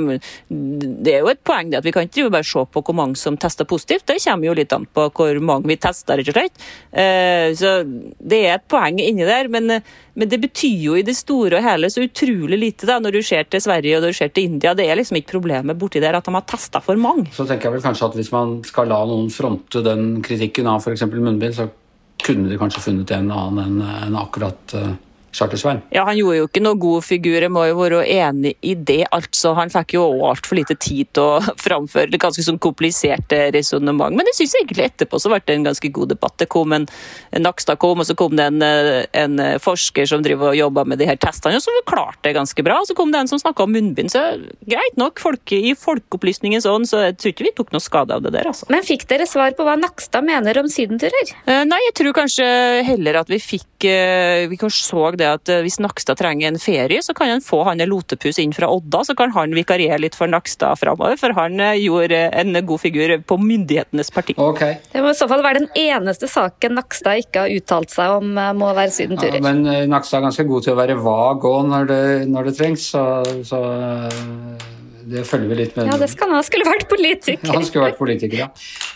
det 0.50 1.16
er 1.16 1.24
jo 1.24 1.34
et 1.34 1.42
poeng 1.46 1.74
at 1.74 1.86
vi 1.86 1.94
kan 1.96 2.06
ikke 2.06 2.30
bare 2.30 2.46
se 2.46 2.62
på 2.62 2.86
hvor 2.86 2.98
mange 2.98 3.18
som 3.18 3.38
tester 3.42 3.66
positivt. 3.66 4.06
Det 4.06 4.22
kommer 4.22 4.52
jo 4.52 4.58
litt 4.62 4.74
an 4.76 4.86
på 4.86 5.10
hvor 5.18 5.42
mange 5.42 5.74
vi 5.74 5.80
tester, 5.82 6.22
rett 6.22 6.30
og 6.30 6.38
slett. 6.38 6.64
Eh, 6.94 7.50
så 7.58 7.80
det 8.20 8.44
er 8.46 8.60
et 8.60 8.70
poeng 8.70 8.99
poenget 9.00 9.10
inni 9.10 9.26
der. 9.26 9.48
Men, 9.48 9.82
men, 10.14 10.30
det 10.30 10.40
betyr 10.40 10.84
jo 10.84 10.96
i 10.96 11.04
det 11.04 11.16
store 11.16 11.58
og 11.58 11.64
hele 11.64 11.90
så 11.90 12.04
utrolig 12.04 12.60
lite 12.60 12.88
da, 12.88 13.00
når 13.00 13.12
du 13.12 13.22
ser 13.24 13.44
til 13.50 13.62
Sverige 13.62 13.98
og 13.98 14.08
du 14.08 14.14
ser 14.14 14.30
til 14.30 14.44
India. 14.50 14.74
Det 14.74 14.88
er 14.88 14.96
liksom 14.96 15.18
ikke 15.18 15.40
problemet 15.40 15.78
borti 15.78 16.00
der 16.00 16.16
at 16.16 16.26
de 16.26 16.34
har 16.34 16.46
testa 16.48 16.80
for 16.80 16.96
mange. 16.96 17.30
Så 17.34 17.46
tenker 17.48 17.70
jeg 17.70 17.78
vel 17.78 17.86
kanskje 17.86 18.10
at 18.10 18.16
hvis 18.16 18.32
man 18.32 18.60
skal 18.64 18.90
la 18.90 19.04
noen 19.06 19.30
fronte 19.30 19.84
den 19.84 20.22
kritikken 20.22 20.68
av 20.68 20.82
f.eks. 20.84 21.06
munnbind, 21.14 21.56
så 21.56 21.70
kunne 22.20 22.50
de 22.50 22.58
kanskje 22.60 22.84
funnet 22.84 23.12
en 23.16 23.32
annen 23.32 23.80
enn 23.80 24.18
akkurat 24.20 24.76
uh 24.76 24.90
Chartersveien? 25.32 25.82
Ja, 25.94 26.06
Han 26.06 26.18
gjorde 26.18 26.38
jo 26.40 26.48
ikke 26.48 26.64
noe 26.64 26.78
god 26.80 27.06
figur, 27.06 27.38
jeg 27.42 27.52
må 27.54 27.66
jo 27.70 27.78
være 27.80 28.02
enig 28.10 28.56
i 28.66 28.74
det. 28.76 29.06
altså. 29.16 29.54
Han 29.58 29.72
fikk 29.74 29.96
jo 29.98 30.06
altfor 30.26 30.60
lite 30.60 30.76
tid 30.76 31.12
til 31.14 31.24
å 31.24 31.56
framføre 31.66 32.12
det 32.14 32.22
ganske 32.22 32.44
sånn 32.46 32.60
kompliserte 32.62 33.42
resonnement. 33.56 34.16
Men 34.16 34.30
jeg 34.32 34.42
syns 34.42 34.58
egentlig 34.62 34.88
etterpå 34.90 35.20
så 35.22 35.32
ble 35.32 35.42
det 35.46 35.58
en 35.58 35.68
ganske 35.70 35.92
god 35.96 36.14
debatt. 36.14 36.38
Det 36.42 36.50
kom 36.52 36.74
en, 36.76 36.88
en 37.32 37.46
Nakstad 37.46 37.80
kom, 37.82 38.02
og 38.02 38.10
så 38.10 38.16
kom 38.18 38.36
det 38.38 38.50
en, 38.50 38.64
en, 38.64 39.38
forsker 39.62 40.08
som 40.10 40.24
driver 40.26 40.52
og 40.52 40.60
jobber 40.60 40.88
med 40.90 41.02
de 41.02 41.08
her 41.10 41.20
testene, 41.22 41.60
og 41.60 41.64
som 41.64 41.78
klarte 41.90 42.28
det 42.28 42.36
ganske 42.38 42.66
bra. 42.66 42.80
Og 42.82 42.90
så 42.90 42.98
kom 42.98 43.14
det 43.14 43.24
en 43.24 43.32
som 43.32 43.42
snakka 43.42 43.66
om 43.66 43.74
munnbind. 43.76 44.12
Så 44.14 44.24
greit 44.70 45.00
nok, 45.00 45.22
folk, 45.22 45.54
i 45.56 45.76
folkeopplysningens 45.78 46.68
ånd, 46.70 46.90
så 46.90 47.06
jeg 47.08 47.20
tror 47.20 47.36
ikke 47.36 47.48
vi 47.48 47.56
tok 47.58 47.74
noe 47.76 47.84
skade 47.84 48.16
av 48.16 48.26
det 48.26 48.34
der, 48.36 48.50
altså. 48.50 48.68
Men 48.72 48.86
fikk 48.86 49.06
dere 49.10 49.28
svar 49.30 49.56
på 49.58 49.66
hva 49.68 49.78
Nakstad 49.80 50.26
mener 50.26 50.62
om 50.62 50.70
sydenturer? 50.72 51.34
Eh, 51.46 51.64
nei, 51.68 51.80
jeg 51.90 51.96
tror 52.02 52.18
kanskje 52.22 52.48
heller 52.88 53.22
at 53.22 53.32
vi 53.32 53.40
fikk 53.42 53.88
eh, 53.88 54.48
Vi 54.50 54.58
kanskje 54.60 54.86
så 54.90 55.10
det 55.20 55.29
at 55.38 55.52
eh, 55.52 55.62
hvis 55.66 55.80
Nakstad 55.84 56.20
trenger 56.20 56.50
en 56.50 56.60
ferie, 56.62 57.02
så 57.06 57.14
kan 57.18 57.32
han 57.32 57.44
få 57.44 57.62
han 57.68 57.82
en 57.82 57.90
lotepus 57.92 58.40
inn 58.42 58.54
fra 58.56 58.70
Odda, 58.72 59.04
så 59.08 59.16
kan 59.18 59.34
han 59.36 59.56
vikariere 59.58 60.00
litt 60.02 60.18
for 60.18 60.32
Nakstad 60.32 60.80
framover. 60.82 61.18
For 61.20 61.36
han 61.38 61.60
eh, 61.64 61.80
gjorde 61.84 62.22
en 62.42 62.60
god 62.66 62.84
figur 62.84 63.16
på 63.22 63.40
myndighetenes 63.42 64.12
parti. 64.16 64.38
Okay. 64.40 64.80
Det 64.94 65.04
må 65.04 65.14
i 65.14 65.20
så 65.20 65.30
fall 65.32 65.46
være 65.46 65.64
den 65.64 65.72
eneste 65.78 66.30
saken 66.32 66.78
Nakstad 66.80 67.24
ikke 67.26 67.46
har 67.46 67.56
uttalt 67.60 67.94
seg 67.94 68.18
om 68.20 68.34
må 68.60 68.74
være 68.76 68.94
sydenturer. 68.94 69.40
Ja, 69.40 69.46
men 69.52 69.90
Nakstad 69.92 70.20
er 70.20 70.28
ganske 70.30 70.48
god 70.50 70.66
til 70.66 70.76
å 70.76 70.80
være 70.80 70.98
vag 71.00 71.48
òg 71.50 71.70
når, 71.70 71.96
når, 72.30 72.50
det 72.50 72.58
trengs, 72.60 72.90
så, 72.94 73.06
så 73.46 73.60
det 75.10 75.24
følger 75.28 75.50
vi 75.50 75.58
litt 75.62 75.78
med. 75.78 75.90
Ja, 75.90 75.98
det 76.00 76.10
skal 76.12 76.32
han. 76.34 76.44
skulle 76.46 76.68
vært 76.68 76.86
politiker. 76.92 77.52
han 77.54 77.66
skulle 77.66 77.90
vært 77.90 78.00
politiker, 78.00 78.38
ja. 78.46 78.48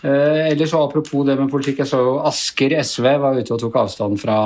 Eh, 0.03 0.51
ellers 0.51 0.73
og 0.77 0.89
Apropos 0.89 1.25
det 1.27 1.35
med 1.39 1.49
politikk, 1.51 1.81
jeg 1.83 1.89
så 1.89 2.01
jo 2.03 2.13
Asker 2.27 2.75
SV 2.83 3.07
var 3.23 3.39
ute 3.39 3.55
og 3.55 3.61
tok 3.61 3.77
avstand 3.81 4.19
fra 4.21 4.37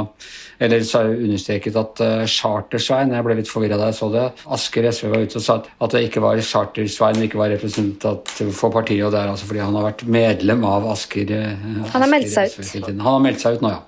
Eller 0.63 0.83
så 0.85 1.03
understreket 1.09 1.75
at 1.79 2.01
uh, 2.05 2.25
Chartersvein 2.29 3.13
Jeg 3.15 3.25
ble 3.25 3.37
litt 3.39 3.51
forvirra 3.51 3.79
da 3.79 3.89
jeg 3.91 3.97
så 3.99 4.09
det. 4.13 4.25
Asker 4.57 4.89
SV 4.91 5.09
var 5.13 5.25
ute 5.25 5.39
og 5.41 5.45
sa 5.47 5.59
at 5.65 5.95
det 5.95 6.03
ikke 6.07 6.23
var 6.23 6.41
Chartersvein, 6.41 7.21
ikke 7.25 7.41
var 7.41 7.53
representativ 7.53 8.51
for 8.57 8.73
partiet, 8.73 9.05
og 9.05 9.13
det 9.13 9.23
er 9.23 9.31
altså 9.33 9.49
fordi 9.49 9.65
han 9.65 9.75
har 9.77 9.89
vært 9.89 10.05
medlem 10.17 10.67
av 10.67 10.87
Asker. 10.93 11.33
Uh, 11.33 11.87
han 11.93 12.05
har 12.05 12.11
meldt 12.11 12.33
seg 12.33 12.53
ut. 12.53 12.91
Han 12.93 13.07
har 13.09 13.23
meldt 13.25 13.43
seg 13.43 13.57
ut 13.57 13.65
nå, 13.65 13.73
ja. 13.75 13.83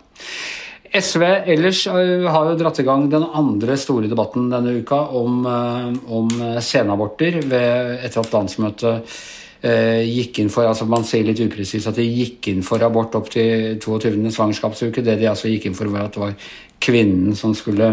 SV 0.92 1.24
ellers 1.54 1.84
eh, 1.88 2.26
har 2.26 2.48
jo 2.50 2.56
dratt 2.58 2.80
i 2.82 2.86
gang 2.88 3.10
den 3.12 3.26
andre 3.26 3.76
store 3.78 4.10
debatten 4.10 4.50
denne 4.52 4.80
uka 4.82 5.02
om, 5.20 5.44
eh, 5.46 5.92
om 6.10 6.32
senaborter 6.66 7.42
etter 7.44 8.22
at 8.24 8.34
landsmøtet 8.34 9.14
eh, 9.62 10.02
gikk 10.08 10.42
inn 10.42 10.52
for 10.54 10.70
altså 10.70 10.88
Man 10.90 11.06
sier 11.08 11.28
litt 11.28 11.42
upresist 11.44 11.92
at 11.92 12.00
de 12.00 12.08
gikk 12.08 12.50
inn 12.52 12.64
for 12.66 12.84
abort 12.86 13.16
opp 13.20 13.30
til 13.34 13.78
22. 13.78 14.32
svangerskapsuke. 14.34 15.04
Det 15.06 15.20
de 15.20 15.30
altså 15.30 15.52
gikk 15.52 15.70
inn 15.70 15.78
for, 15.78 15.92
var 15.94 16.08
at 16.08 16.18
det 16.18 16.24
var 16.24 16.52
kvinnen 16.80 17.36
som 17.38 17.56
skulle 17.58 17.90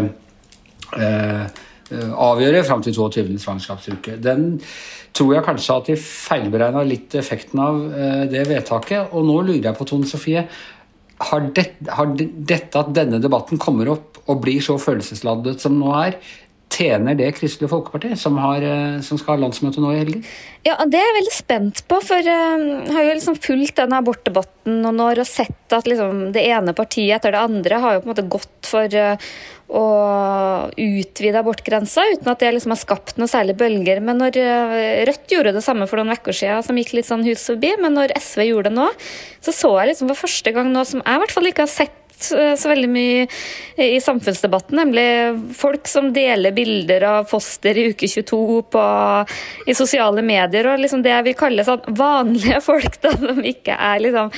eh, 0.97 1.45
avgjøre 1.91 2.63
fram 2.67 2.81
til 2.83 2.95
22. 2.95 3.37
svangerskapsuke. 3.39 4.17
Den 4.23 4.57
tror 5.15 5.33
jeg 5.33 5.45
kanskje 5.45 5.75
at 5.75 5.91
de 5.91 5.97
feilberegna 6.01 6.83
litt 6.85 7.15
effekten 7.19 7.61
av 7.63 7.79
eh, 7.91 8.23
det 8.31 8.47
vedtaket. 8.49 9.13
Og 9.13 9.25
nå 9.27 9.39
lurer 9.41 9.69
jeg 9.69 9.77
på, 9.77 9.87
Tone 9.87 10.09
Sofie, 10.09 10.47
har, 11.17 11.47
det, 11.57 11.65
har 11.89 12.11
dette 12.17 12.81
at 12.81 12.91
denne 12.95 13.19
debatten 13.21 13.59
kommer 13.61 13.89
opp 13.95 14.19
og 14.27 14.43
blir 14.43 14.61
så 14.63 14.77
følelsesladet 14.81 15.57
som 15.63 15.77
nå 15.79 15.93
er, 15.97 16.19
tjener 16.73 17.17
det 17.17 17.31
Kristelig 17.37 17.69
Folkeparti, 17.71 18.13
som, 18.19 18.37
har, 18.41 18.63
eh, 18.63 18.99
som, 19.05 19.19
skal 19.19 19.35
ha 19.35 19.43
landsmøte 19.45 19.81
nå 19.81 19.93
i 19.93 19.99
helgen? 20.01 20.23
Ja, 20.65 20.75
Det 20.85 20.99
er 20.99 21.05
jeg 21.05 21.17
veldig 21.19 21.35
spent 21.35 21.83
på. 21.87 21.99
for 22.03 22.17
eh, 22.17 22.63
Jeg 22.85 22.95
har 22.95 23.05
jo 23.05 23.17
liksom 23.17 23.37
fulgt 23.41 23.77
denne 23.79 23.99
abortdebatten 24.01 24.81
noen 24.83 25.03
år 25.03 25.21
og 25.23 25.29
sett 25.29 25.75
at 25.75 25.87
liksom 25.87 26.31
det 26.35 26.43
ene 26.47 26.75
partiet 26.77 27.17
etter 27.17 27.35
det 27.35 27.43
andre 27.43 27.79
har 27.83 27.95
jo 27.95 28.01
på 28.03 28.09
en 28.09 28.13
måte 28.13 28.27
gått 28.27 28.67
for 28.67 28.95
uh, 28.99 29.15
å 29.67 29.83
utvide 30.79 31.39
abortgrensa, 31.39 32.03
uten 32.13 32.31
at 32.31 32.39
det 32.39 32.53
liksom 32.55 32.71
har 32.71 32.79
skapt 32.79 33.19
noen 33.19 33.31
særlige 33.31 33.59
bølger. 33.59 33.99
Men 34.03 34.19
når 34.19 34.39
Rødt 35.07 35.31
gjorde 35.31 35.53
det 35.55 35.63
samme 35.63 35.87
for 35.87 35.99
noen 35.99 36.15
uker 36.15 36.35
siden, 36.35 36.63
som 36.63 36.79
gikk 36.79 36.93
litt 36.95 37.07
sånn 37.07 37.25
hus 37.27 37.43
forbi, 37.47 37.73
men 37.79 37.95
når 37.95 38.15
SV 38.15 38.45
gjorde 38.47 38.71
det 38.71 38.79
nå, 38.79 38.87
så 39.43 39.55
så 39.55 39.73
jeg 39.81 39.91
liksom 39.91 40.11
for 40.11 40.23
første 40.27 40.55
gang 40.55 40.71
nå 40.71 40.83
som 40.87 41.03
jeg 41.03 41.19
i 41.19 41.23
hvert 41.23 41.35
fall 41.35 41.51
ikke 41.51 41.67
har 41.67 41.73
sett 41.73 41.95
Eh, 42.17 42.55
så 42.57 42.71
veldig 42.71 42.89
mye 42.89 43.25
i 43.77 43.99
samfunnsdebatten, 44.01 44.77
nemlig 44.79 45.53
folk 45.57 45.85
som 45.89 46.09
deler 46.15 46.55
bilder 46.55 47.05
av 47.05 47.27
foster 47.29 47.77
i 47.77 47.91
uke 47.91 48.09
22 48.09 48.39
på, 48.73 48.85
i 49.69 49.75
sosiale 49.77 50.23
medier, 50.25 50.71
og 50.71 50.81
liksom 50.81 51.03
det 51.05 51.13
jeg 51.13 51.27
vil 51.27 51.37
kalle 51.37 51.67
sånn 51.67 51.85
vanlige 51.99 52.61
folk, 52.65 52.97
da, 53.03 53.13
som 53.21 53.43
ikke 53.45 53.77
er 53.77 54.01
liksom 54.01 54.33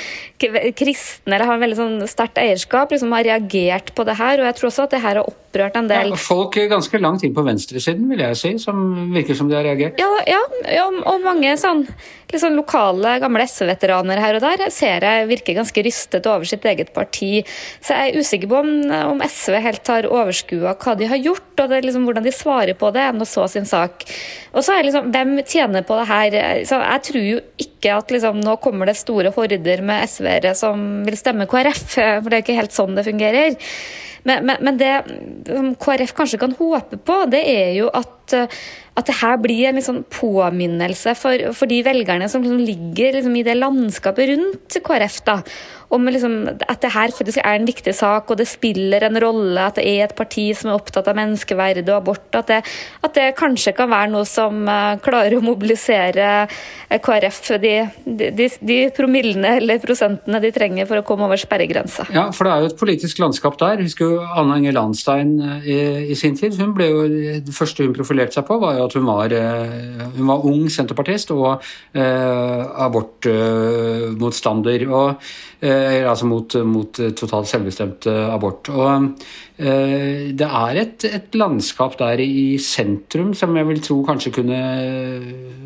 kristne 0.76 1.38
eller 1.38 1.48
har 1.48 1.56
en 1.56 1.64
veldig 1.64 1.80
sånn 1.80 2.10
sterkt 2.12 2.42
eierskap, 2.42 2.92
liksom 2.92 3.16
har 3.16 3.28
reagert 3.28 3.94
på 3.96 4.04
det 4.08 4.18
her. 4.20 4.42
Og 4.42 4.50
jeg 4.50 4.60
tror 4.60 4.72
også 4.72 4.88
at 4.88 4.96
det 4.96 5.04
her 5.06 5.22
har 5.22 5.32
opprørt 5.50 5.78
en 5.80 5.90
del 5.90 6.14
ja, 6.14 6.22
Folk 6.22 6.58
ganske 6.70 7.02
langt 7.02 7.26
inn 7.26 7.34
på 7.34 7.44
venstresiden, 7.46 8.08
vil 8.12 8.22
jeg 8.22 8.38
si, 8.38 8.54
som 8.62 9.12
virker 9.14 9.38
som 9.38 9.50
de 9.50 9.58
har 9.58 9.66
reagert. 9.66 10.00
Ja, 10.00 10.10
ja, 10.30 10.40
ja 10.70 10.88
og 10.88 11.26
mange 11.26 11.56
sånn 11.60 11.86
liksom 12.30 12.54
lokale, 12.54 13.16
gamle 13.24 13.46
SV-veteraner 13.50 14.20
her 14.22 14.38
og 14.38 14.44
der 14.44 14.68
ser 14.74 15.02
jeg 15.06 15.30
virker 15.32 15.58
ganske 15.58 15.84
rystet 15.86 16.28
over 16.30 16.46
sitt 16.46 16.66
eget 16.70 16.92
parti. 16.94 17.42
Så 17.82 17.96
jeg 17.96 18.12
er 18.12 18.20
usikker 18.22 18.52
på 18.52 18.60
om, 18.62 18.72
om 19.16 19.24
SV 19.26 19.58
helt 19.64 19.90
har 19.90 20.10
overskua 20.10 20.76
hva 20.78 20.96
de 21.00 21.10
har 21.10 21.22
gjort, 21.22 21.64
og 21.64 21.74
liksom, 21.74 22.06
hvordan 22.06 22.28
de 22.28 22.36
svarer 22.36 22.78
på 22.78 22.92
det, 22.96 23.08
enn 23.10 23.24
å 23.24 23.28
så 23.28 23.48
sin 23.50 23.66
sak. 23.70 24.06
Og 24.54 24.66
så 24.66 24.76
er 24.76 24.86
liksom, 24.86 25.10
Hvem 25.10 25.40
tjener 25.48 25.86
på 25.88 25.98
det 25.98 26.06
her? 26.10 26.38
Så 26.70 26.78
jeg 26.84 27.06
tror 27.08 27.26
jo 27.26 27.40
ikke 27.66 27.96
at 27.98 28.14
liksom, 28.14 28.44
nå 28.46 28.60
kommer 28.62 28.90
det 28.90 29.00
store 29.00 29.34
horder 29.34 29.82
med 29.86 30.06
SV-ere 30.06 30.54
som 30.58 31.02
vil 31.08 31.18
stemme 31.18 31.50
KrF, 31.50 31.82
for 31.96 32.30
det 32.30 32.40
er 32.40 32.46
ikke 32.46 32.60
helt 32.60 32.76
sånn 32.76 32.96
det 32.98 33.08
fungerer. 33.08 33.58
Men, 34.24 34.46
men, 34.46 34.64
men 34.66 34.80
det 34.80 34.94
KrF 35.80 36.14
kanskje 36.18 36.40
kan 36.42 36.56
håpe 36.60 36.98
på, 36.98 37.20
det 37.32 37.44
er 37.48 37.74
jo 37.78 37.92
at 37.94 38.19
at 39.00 39.08
det 39.08 39.16
her 39.22 39.38
blir 39.40 39.70
en 39.70 39.78
liksom 39.80 40.04
påminnelse 40.12 41.16
for, 41.16 41.50
for, 41.56 41.72
de 41.72 41.82
velgerne 41.86 42.28
som 42.32 42.44
liksom 42.44 42.64
ligger 42.68 43.16
liksom 43.16 43.36
i 43.40 43.46
det 43.48 43.58
landskapet 43.60 44.32
rundt 44.34 44.80
KrF. 44.84 45.22
da, 45.28 45.42
om 45.90 46.06
liksom, 46.06 46.36
at 46.46 46.82
det 46.84 46.92
her 46.94 47.14
faktisk 47.16 47.40
er 47.42 47.58
en 47.58 47.66
viktig 47.66 47.94
sak, 47.98 48.30
og 48.30 48.38
det 48.38 48.46
spiller 48.50 49.08
en 49.08 49.18
rolle 49.22 49.64
at 49.66 49.80
det 49.80 49.88
er 49.90 50.06
et 50.06 50.16
parti 50.18 50.52
som 50.58 50.70
er 50.70 50.78
opptatt 50.78 51.08
av 51.10 51.18
menneskeverd 51.18 51.82
og 51.88 51.96
abort. 51.96 52.28
At 52.38 52.52
det, 52.52 52.60
at 53.06 53.16
det 53.18 53.30
kanskje 53.40 53.74
kan 53.78 53.90
være 53.90 54.12
noe 54.14 54.28
som 54.30 54.68
uh, 54.70 55.00
klarer 55.02 55.38
å 55.38 55.42
mobilisere 55.42 56.28
uh, 56.46 57.00
KrF 57.02 57.40
de, 57.64 57.74
de, 58.06 58.50
de, 58.62 58.78
promillene 58.94 59.56
eller 59.58 59.82
prosentene 59.82 60.42
de 60.44 60.52
trenger 60.54 60.90
for 60.90 61.02
å 61.02 61.06
komme 61.08 61.26
over 61.26 61.42
sperregrensa. 61.42 62.06
Ja, 62.14 62.28
for 62.36 62.46
det 62.46 62.54
er 62.54 62.64
jo 62.66 62.70
et 62.70 62.80
politisk 62.84 63.24
landskap 63.24 63.58
der. 63.62 63.82
Husker 63.82 64.14
jo 64.14 64.22
Anna 64.38 64.60
Inger 64.62 64.78
Landstein 64.78 65.34
i, 65.64 65.80
i, 66.12 66.20
sin 66.20 66.38
tid. 66.38 66.60
Hun 66.60 66.76
ble 66.78 66.92
jo, 66.92 67.08
Det 67.48 67.56
første 67.56 67.88
hun 67.88 67.96
profilerte 67.98 68.19
seg 68.36 68.44
på, 68.48 68.54
var 68.62 68.74
jo 68.78 68.86
at 68.90 68.96
hun 68.98 69.08
var, 69.08 69.30
hun 70.18 70.28
var 70.28 70.46
ung 70.50 70.64
senterpartist 70.72 71.32
og 71.36 71.46
abortmotstander. 71.96 74.80
og 74.90 75.10
Eh, 75.60 76.06
altså 76.08 76.24
mot, 76.24 76.54
mot 76.64 77.00
totalt 77.20 77.50
selvbestemt 77.52 78.08
eh, 78.08 78.28
abort. 78.32 78.70
Og 78.72 79.10
eh, 79.60 80.30
det 80.32 80.48
er 80.48 80.80
et, 80.80 81.08
et, 81.10 81.36
landskap 81.36 81.98
der 82.00 82.24
i 82.24 82.56
sentrum 82.64 83.34
som 83.36 83.58
jeg 83.60 83.68
vil 83.68 83.84
tro 83.84 84.00
kanskje 84.08 84.34
kunne 84.40 84.64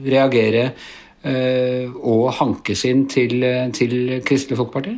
reagere 0.07 0.71
og 1.23 2.33
hankes 2.35 2.81
inn 2.89 3.05
til, 3.07 3.45
til 3.71 3.93
Kristelig 4.27 4.57
Folkeparti. 4.59 4.97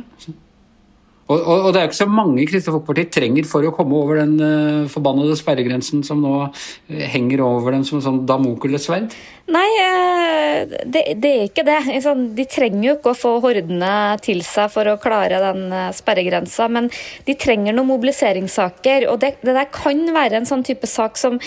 Og, 1.26 1.40
og, 1.40 1.64
og, 1.66 1.72
det 1.74 1.80
er 1.80 1.86
jo 1.86 1.90
ikke 1.90 1.98
så 1.98 2.06
mange 2.06 2.44
Kristelig 2.46 2.70
Folkeparti 2.76 3.04
trenger 3.16 3.46
for 3.50 3.66
å 3.66 3.72
komme 3.74 3.98
over 3.98 4.20
den 4.20 4.36
uh, 4.38 4.90
forbannede 4.90 5.34
sperregrensen 5.34 6.04
som 6.06 6.20
nå 6.22 6.34
uh, 6.46 7.00
henger 7.10 7.42
over 7.42 7.74
dem 7.74 7.82
som 7.86 7.98
sånn 8.02 8.20
damokulesverd? 8.28 9.10
Nei, 9.50 9.66
uh, 9.82 10.76
det, 10.86 11.02
det, 11.18 11.32
er 11.32 11.48
ikke 11.48 11.64
det. 11.66 11.80
Sånn, 12.04 12.28
de 12.38 12.46
trenger 12.50 12.84
jo 12.86 12.94
ikke 12.98 13.10
å 13.10 13.18
få 13.18 13.32
hordene 13.42 13.90
til 14.22 14.44
seg 14.46 14.70
for 14.70 14.86
å 14.86 14.94
klare 15.02 15.40
den 15.42 15.74
sperregrensa, 15.98 16.68
men 16.70 16.86
de 17.26 17.34
trenger 17.34 17.74
noen 17.74 17.90
mobiliseringssaker. 17.90 19.08
Og 19.10 19.18
det, 19.22 19.32
det, 19.42 19.56
der 19.58 19.66
kan 19.74 20.04
være 20.14 20.38
en 20.38 20.46
sånn 20.46 20.62
type 20.66 20.86
sak 20.86 21.18
som 21.18 21.40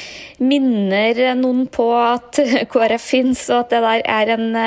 minner 0.44 1.38
noen 1.40 1.70
på 1.72 1.88
at 1.96 2.42
KrF 2.74 3.08
fins, 3.14 3.46
og 3.48 3.64
at 3.64 3.78
det 3.78 3.82
der 3.88 4.06
er 4.12 4.36
en 4.36 4.60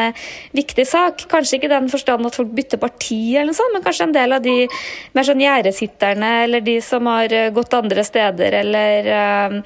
viktig 0.57 0.89
sak. 0.89 1.29
Kanskje 1.29 1.61
ikke 1.61 1.69
i 1.69 1.75
den 1.77 1.93
forstand 1.93 2.33
at 2.33 2.41
folk 2.41 2.57
bytter 2.57 2.81
parti, 2.81 3.21
eller 3.37 3.53
noe 3.53 3.61
sånt, 3.61 3.77
men 3.77 3.85
kanskje 3.85 4.09
en 4.09 4.17
del 4.17 4.39
av 4.41 4.45
de 4.45 4.57
mer 5.17 5.27
sånn 5.27 5.43
gjerdesitterne 5.43 6.31
eller 6.45 6.65
de 6.65 6.77
som 6.85 7.09
har 7.11 7.33
eh, 7.35 7.51
gått 7.55 7.75
andre 7.77 8.05
steder, 8.07 8.57
eller 8.63 9.09
uh, 9.09 9.57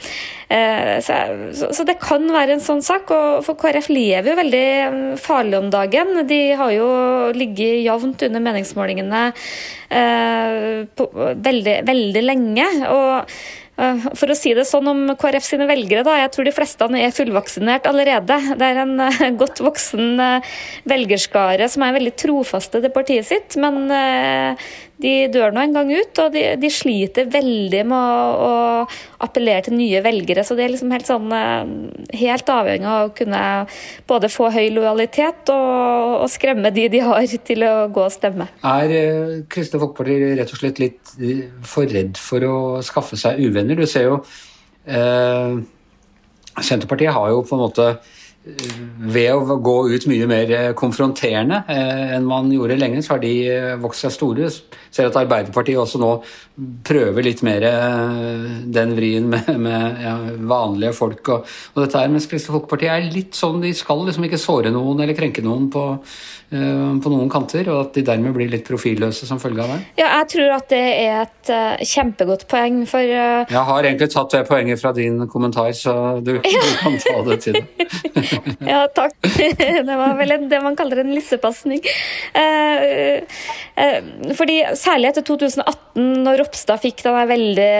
uh, 0.50 0.94
så, 1.04 1.18
så, 1.70 1.86
det 1.86 1.98
kan 2.02 2.24
være 2.32 2.56
en 2.56 2.64
sånn 2.64 2.82
sak. 2.84 3.12
Og 3.14 3.44
for 3.46 3.58
KrF 3.60 3.90
lever 3.92 4.32
jo 4.32 4.38
veldig 4.40 4.64
farlig 5.22 5.60
om 5.60 5.70
dagen. 5.72 6.24
De 6.28 6.40
har 6.58 6.72
jo 6.74 6.88
ligget 7.36 7.84
jevnt 7.84 8.26
under 8.28 8.48
meningsmålingene 8.48 9.28
uh, 9.30 10.82
på, 10.96 11.10
veldig, 11.50 11.78
veldig 11.86 12.26
lenge. 12.26 12.68
og 12.90 13.38
Eh, 13.76 14.06
for 14.16 14.32
å 14.32 14.36
si 14.36 14.54
det 14.56 14.64
sånn 14.68 14.88
om 14.88 15.02
KrF 15.20 15.44
sine 15.44 15.66
velgere, 15.68 16.04
da. 16.06 16.16
Jeg 16.22 16.32
tror 16.32 16.48
de 16.48 16.54
fleste 16.56 16.88
er 16.96 17.12
fullvaksinert 17.14 17.88
allerede. 17.90 18.38
Det 18.56 18.70
er 18.70 18.82
en 18.86 18.94
eh, 19.04 19.26
godt 19.36 19.60
voksen 19.64 20.22
eh, 20.22 20.54
velgerskare 20.88 21.68
som 21.72 21.84
er 21.84 21.96
veldig 21.98 22.14
trofaste 22.16 22.80
til 22.80 22.94
partiet 22.94 23.28
sitt. 23.28 23.58
Men 23.60 23.84
de 25.02 25.12
dør 25.28 25.52
nå 25.52 25.60
en 25.60 25.74
gang 25.76 25.90
ut, 25.92 26.20
og 26.22 26.32
de, 26.32 26.42
de 26.60 26.70
sliter 26.72 27.28
veldig 27.28 27.82
med 27.88 27.96
å, 27.96 28.46
å, 28.46 29.26
appellere 29.26 29.66
til 29.66 29.76
nye 29.76 30.00
velgere. 30.04 30.44
Så 30.46 30.56
de 30.56 30.64
er 30.64 30.72
liksom 30.72 30.92
helt, 30.94 31.08
sånn, 31.08 31.34
helt 32.16 32.52
avhengig 32.52 32.88
av 32.88 33.10
å 33.10 33.12
kunne 33.16 33.42
både 34.08 34.30
få 34.32 34.48
høy 34.54 34.70
lojalitet 34.72 35.52
og, 35.52 36.16
og, 36.22 36.26
skremme 36.32 36.72
de 36.72 36.88
de 36.92 37.04
har 37.04 37.28
til 37.46 37.66
å 37.68 37.74
gå 37.92 38.06
og 38.06 38.14
stemme. 38.14 38.48
Er 38.64 38.96
Kristelig 39.52 39.84
Folkeparti 39.84 40.34
rett 40.40 40.56
og 40.56 40.62
slett 40.62 40.82
litt 40.82 41.16
for 41.66 41.92
redd 41.92 42.20
for 42.20 42.48
å 42.48 42.58
skaffe 42.86 43.20
seg 43.20 43.42
uvenner? 43.44 43.76
Du 43.76 43.88
ser 43.90 44.08
jo 44.08 44.20
eh, 44.88 45.58
Senterpartiet 46.56 47.12
har 47.12 47.34
jo 47.34 47.42
på 47.44 47.56
en 47.56 47.66
måte 47.66 47.90
ved 48.46 49.32
å 49.34 49.56
gå 49.58 49.74
ut 49.90 50.06
mye 50.06 50.26
mer 50.30 50.52
konfronterende 50.78 51.64
enn 51.66 52.26
man 52.26 52.50
gjorde 52.54 52.78
lenge, 52.78 53.02
så 53.02 53.16
har 53.16 53.22
de 53.24 53.32
vokst 53.82 54.06
seg 54.06 54.14
store. 54.14 54.50
Ser 54.94 55.08
at 55.08 55.18
Arbeiderpartiet 55.18 55.80
også 55.82 55.98
nå 56.00 56.12
prøver 56.86 57.26
litt 57.26 57.42
mer 57.46 57.66
den 58.72 58.94
vrien 58.96 59.26
med, 59.28 59.50
med 59.60 59.98
ja, 60.04 60.14
vanlige 60.46 60.94
folk 60.96 61.32
og, 61.34 61.50
og, 61.74 61.82
dette 61.82 62.00
her. 62.00 62.12
Mens 62.12 62.28
Kristelig 62.30 62.54
Folkeparti 62.54 62.88
er 62.92 63.10
litt 63.10 63.36
sånn, 63.36 63.58
de 63.64 63.74
skal 63.76 64.06
liksom 64.06 64.28
ikke 64.28 64.40
såre 64.40 64.72
noen 64.74 65.02
eller 65.02 65.18
krenke 65.18 65.44
noen 65.44 65.66
på, 65.72 65.84
på 66.48 67.12
noen 67.12 67.32
kanter, 67.32 67.66
og 67.74 67.82
at 67.88 67.98
de 67.98 68.06
dermed 68.06 68.36
blir 68.36 68.50
litt 68.52 68.64
profilløse 68.68 69.28
som 69.28 69.42
følge 69.42 69.66
av 69.66 69.74
det. 69.74 69.80
Ja, 69.98 70.12
jeg 70.20 70.30
tror 70.36 70.54
at 70.60 70.70
det 70.70 70.82
er 70.94 71.20
et 71.24 71.52
uh, 71.52 71.82
kjempegodt 71.82 72.46
poeng, 72.50 72.84
for 72.88 73.02
uh... 73.02 73.42
Jeg 73.50 73.64
har 73.72 73.90
egentlig 73.90 74.10
tatt 74.14 74.38
det 74.38 74.46
poenget 74.48 74.80
fra 74.80 74.94
din 74.96 75.26
kommentar, 75.32 75.74
så 75.76 75.96
du, 76.22 76.36
du 76.38 76.72
kan 76.80 76.96
ta 77.02 77.18
det 77.26 77.40
til 77.48 77.58
det. 77.60 78.26
ja, 78.72 78.82
takk. 78.92 79.16
Det 79.22 79.96
var 79.96 80.16
vel 80.18 80.34
en, 80.36 80.48
det 80.50 80.60
man 80.64 80.76
kaller 80.78 81.02
en 81.02 81.12
lissepasning. 81.14 81.82
Uh, 82.36 83.24
fordi 84.36 84.58
særlig 84.78 85.10
etter 85.12 85.24
2018, 85.26 86.04
når 86.24 86.40
Ropstad 86.42 86.80
fikk 86.82 87.02
den 87.04 87.16
veldig 87.30 87.70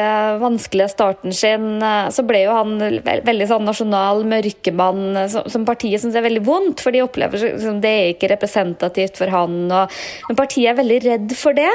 vanskelige 0.42 0.90
starten 0.92 1.34
sin, 1.36 1.80
så 2.12 2.24
ble 2.26 2.42
jo 2.44 2.54
han 2.56 2.76
veldig 3.04 3.48
sånn 3.48 3.66
nasjonal 3.68 4.22
mørkemann 4.28 5.20
som, 5.32 5.48
som 5.52 5.66
partiet 5.68 6.02
syns 6.02 6.16
er 6.16 6.24
veldig 6.24 6.44
vondt, 6.46 6.82
for 6.84 6.94
de 6.94 7.02
opplever 7.04 7.40
liksom, 7.40 7.80
det 7.84 7.92
er 7.92 8.10
ikke 8.14 8.30
representativt 8.32 9.20
for 9.20 9.32
han. 9.32 9.58
Og, 9.68 9.96
men 10.28 10.38
partiet 10.38 10.72
er 10.72 10.80
veldig 10.80 11.00
redd 11.06 11.36
for 11.38 11.56
det. 11.56 11.70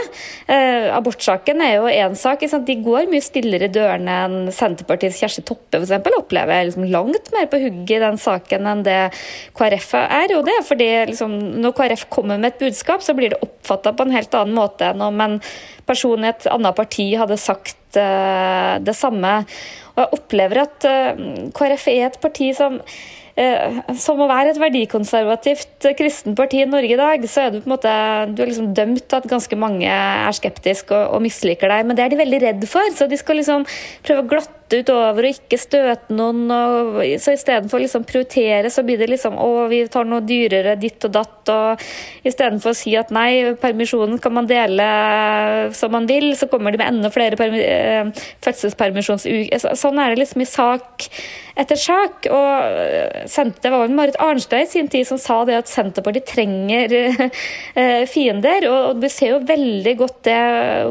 abortsaken 0.98 1.62
er 1.66 1.78
jo 1.78 1.90
én 1.92 2.18
sak. 2.18 2.46
De 2.66 2.78
går 2.82 3.10
mye 3.12 3.26
stillere 3.26 3.70
i 3.70 3.74
dørene 3.74 4.18
enn 4.26 4.38
Senterpartiets 4.54 5.20
Kjersti 5.22 5.44
Toppe 5.46 5.82
eksempel, 5.82 6.16
opplever 6.18 6.66
liksom 6.66 6.86
langt 6.92 7.32
mer 7.34 7.48
på 7.52 7.60
hugget 7.62 7.98
i 7.98 8.02
den 8.04 8.18
saken 8.22 8.68
enn 8.72 8.84
det 8.88 9.00
KrF 9.58 9.94
er. 10.02 10.36
Og 10.38 10.48
det 10.48 10.56
er 10.58 10.66
fordi 10.68 10.90
liksom, 11.12 11.38
når 11.64 11.76
KrF 11.78 12.08
kommer 12.14 12.42
med 12.42 12.54
et 12.54 12.64
budskap, 12.64 13.06
så 13.06 13.16
blir 13.18 13.34
det 13.34 13.42
oppfatta 13.44 13.94
på 13.96 14.08
en 14.08 14.16
helt 14.16 14.36
annen 14.38 14.58
måte 14.58 14.92
enn 14.92 15.06
om 15.06 15.24
en 15.24 15.40
person 15.88 16.24
i 16.24 16.32
et 16.32 16.50
annet 16.52 16.78
parti 16.78 17.12
hadde 17.20 17.40
sagt 17.42 18.00
uh, 18.00 18.78
det 18.84 18.96
samme. 18.98 19.42
Og 19.96 20.04
jeg 20.04 20.14
opplever 20.20 20.64
at 20.64 20.88
uh, 20.88 21.26
KrF 21.58 21.90
er 21.92 22.06
et 22.10 22.22
parti 22.24 22.54
som 22.58 22.80
Eh, 23.40 23.78
som 23.96 24.20
å 24.20 24.28
være 24.28 24.52
et 24.52 24.60
verdikonservativt 24.60 25.86
eh, 25.88 25.96
kristent 25.96 26.36
parti 26.36 26.60
i 26.62 26.68
Norge 26.68 26.92
i 26.92 27.00
dag, 27.00 27.24
så 27.32 27.46
er 27.46 27.54
du 27.54 27.62
på 27.62 27.70
en 27.70 27.74
måte 27.78 27.92
du 28.36 28.42
er 28.44 28.50
liksom 28.50 28.74
dømt 28.76 29.06
til 29.08 29.22
at 29.22 29.28
ganske 29.32 29.60
mange 29.60 29.88
er 29.88 30.36
skeptiske 30.36 30.92
og, 30.92 31.16
og 31.16 31.24
misliker 31.24 31.72
deg. 31.72 31.86
Men 31.88 31.98
det 31.98 32.04
er 32.06 32.12
de 32.12 32.20
veldig 32.20 32.42
redd 32.44 32.66
for, 32.70 32.92
så 32.98 33.08
de 33.08 33.20
skal 33.20 33.40
liksom 33.40 33.64
prøve 34.04 34.26
å 34.26 34.32
glatte 34.34 34.61
utover 34.78 35.28
og 35.28 35.36
ikke 35.36 35.60
støte 35.60 36.16
noen. 36.16 36.46
Og, 36.52 37.00
så 37.22 37.36
istedenfor 37.36 37.84
liksom 37.84 38.06
prioritere, 38.08 38.72
så 38.74 38.86
blir 38.88 39.02
det 39.02 39.10
liksom 39.12 39.38
å, 39.42 39.68
vi 39.72 39.84
tar 39.92 40.08
noe 40.10 40.24
dyrere 40.26 40.78
ditt 40.80 41.04
og 41.08 41.16
datt. 41.18 41.52
og 41.54 41.84
Istedenfor 42.28 42.74
å 42.74 42.78
si 42.78 42.96
at 43.00 43.14
nei, 43.16 43.54
permisjonen 43.62 44.22
kan 44.22 44.36
man 44.38 44.50
dele 44.50 44.88
som 45.78 45.94
man 45.96 46.10
vil, 46.10 46.32
så 46.40 46.50
kommer 46.52 46.74
de 46.74 46.82
med 46.82 46.92
enda 46.94 47.14
flere 47.14 47.52
eh, 47.62 48.26
fødselspermisjonsuker. 48.46 49.78
Sånn 49.80 50.02
er 50.02 50.14
det 50.14 50.24
liksom 50.24 50.46
i 50.46 50.50
sak 50.50 51.10
etter 51.60 51.80
sak. 51.80 52.28
og 52.32 53.38
Det 53.62 53.72
var 53.74 53.94
Marit 53.94 54.20
Arnstad 54.20 54.66
i 54.66 54.70
sin 54.70 54.90
tid 54.92 55.08
som 55.08 55.20
sa 55.22 55.42
det 55.48 55.58
at 55.60 55.72
Senterpartiet 55.72 56.30
trenger 56.30 56.96
eh, 57.80 58.04
fiender. 58.10 58.68
Og 58.72 59.02
du 59.02 59.10
ser 59.12 59.36
jo 59.36 59.42
veldig 59.48 59.96
godt 60.00 60.22
det 60.30 60.42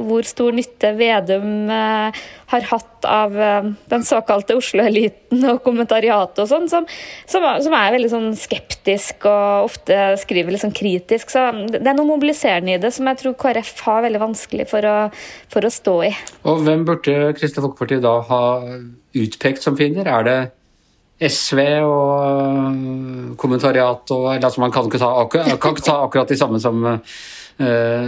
hvor 0.07 0.27
stor 0.29 0.57
nytte 0.57 0.95
Vedum 1.01 1.71
eh, 1.73 2.25
har 2.51 2.69
hatt 2.73 3.09
av 3.09 3.39
eh, 3.41 3.70
den 3.93 4.05
såkalte 4.07 4.57
Oslo-eliten 4.59 5.45
og 5.53 5.63
kommentariatet 5.65 6.43
og 6.45 6.51
sånn, 6.51 6.69
som, 6.71 6.87
som, 7.31 7.47
som, 7.65 7.77
er 7.77 7.97
veldig 7.97 8.13
sånn 8.13 8.31
skeptisk 8.39 9.27
og 9.31 9.71
ofte 9.71 9.99
skriver 10.23 10.55
litt 10.55 10.65
sånn 10.65 10.77
kritisk. 10.77 11.33
Så 11.33 11.47
det 11.73 11.83
er 11.83 11.99
noe 11.99 12.09
mobiliserende 12.09 12.77
i 12.77 12.83
det 12.83 12.93
som 12.97 13.09
jeg 13.11 13.23
tror 13.23 13.37
KrF 13.41 13.85
har 13.89 14.07
veldig 14.07 14.23
vanskelig 14.23 14.69
for 14.71 14.87
å, 14.87 14.97
for 15.53 15.67
å 15.67 15.75
stå 15.75 15.99
i. 16.11 16.15
Og 16.51 16.65
hvem 16.67 16.87
burde 16.89 17.35
Kristelig 17.39 17.67
Folkeparti 17.67 18.01
da 18.05 18.17
ha 18.31 18.43
utpekt 19.21 19.65
som 19.67 19.79
fiender? 19.79 20.09
Er 20.09 20.27
det 20.27 20.39
SV 21.21 21.59
og 21.85 22.13
øh, 22.25 23.37
kommentariat 23.37 24.11
og 24.11 24.29
altså 24.35 24.61
Man 24.61 24.73
kan 24.73 24.89
ikke, 24.89 24.99
ta, 24.99 25.11
kan 25.29 25.75
ikke 25.77 25.85
ta 25.85 25.99
akkurat 26.07 26.29
de 26.29 26.39
samme 26.39 26.61
som, 26.61 26.81
uh, 26.85 26.99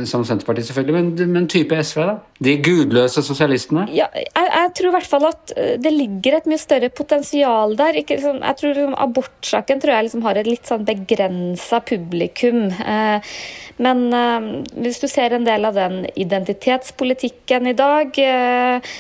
som 0.09 0.23
Senterpartiet, 0.25 0.65
selvfølgelig, 0.71 0.95
men, 0.97 1.33
men, 1.35 1.47
type 1.51 1.77
SV, 1.85 1.99
da? 2.09 2.15
De 2.41 2.55
gudløse 2.65 3.21
sosialistene? 3.25 3.85
Ja, 3.93 4.07
jeg, 4.17 4.31
jeg 4.33 4.71
tror 4.79 4.89
i 4.89 4.93
hvert 4.95 5.11
fall 5.11 5.27
at 5.29 5.53
det 5.85 5.93
ligger 5.93 6.39
et 6.39 6.49
mye 6.49 6.61
større 6.61 6.89
potensial 6.89 7.77
der. 7.77 7.99
Ikke, 8.01 8.17
liksom, 8.17 8.41
jeg 8.41 8.59
tror 8.61 8.73
liksom, 8.73 8.97
Abortsaken 9.05 9.83
tror 9.83 9.95
jeg 9.95 10.07
liksom 10.09 10.25
har 10.27 10.41
et 10.41 10.49
litt 10.49 10.69
sånn 10.69 10.87
begrensa 10.89 11.83
publikum. 11.85 12.65
Eh, 12.71 13.35
men 13.83 14.05
eh, 14.17 14.49
hvis 14.85 15.01
du 15.03 15.09
ser 15.11 15.37
en 15.37 15.47
del 15.49 15.69
av 15.69 15.79
den 15.79 16.03
identitetspolitikken 16.13 17.71
i 17.71 17.77
dag 17.79 18.19
eh, 18.27 18.93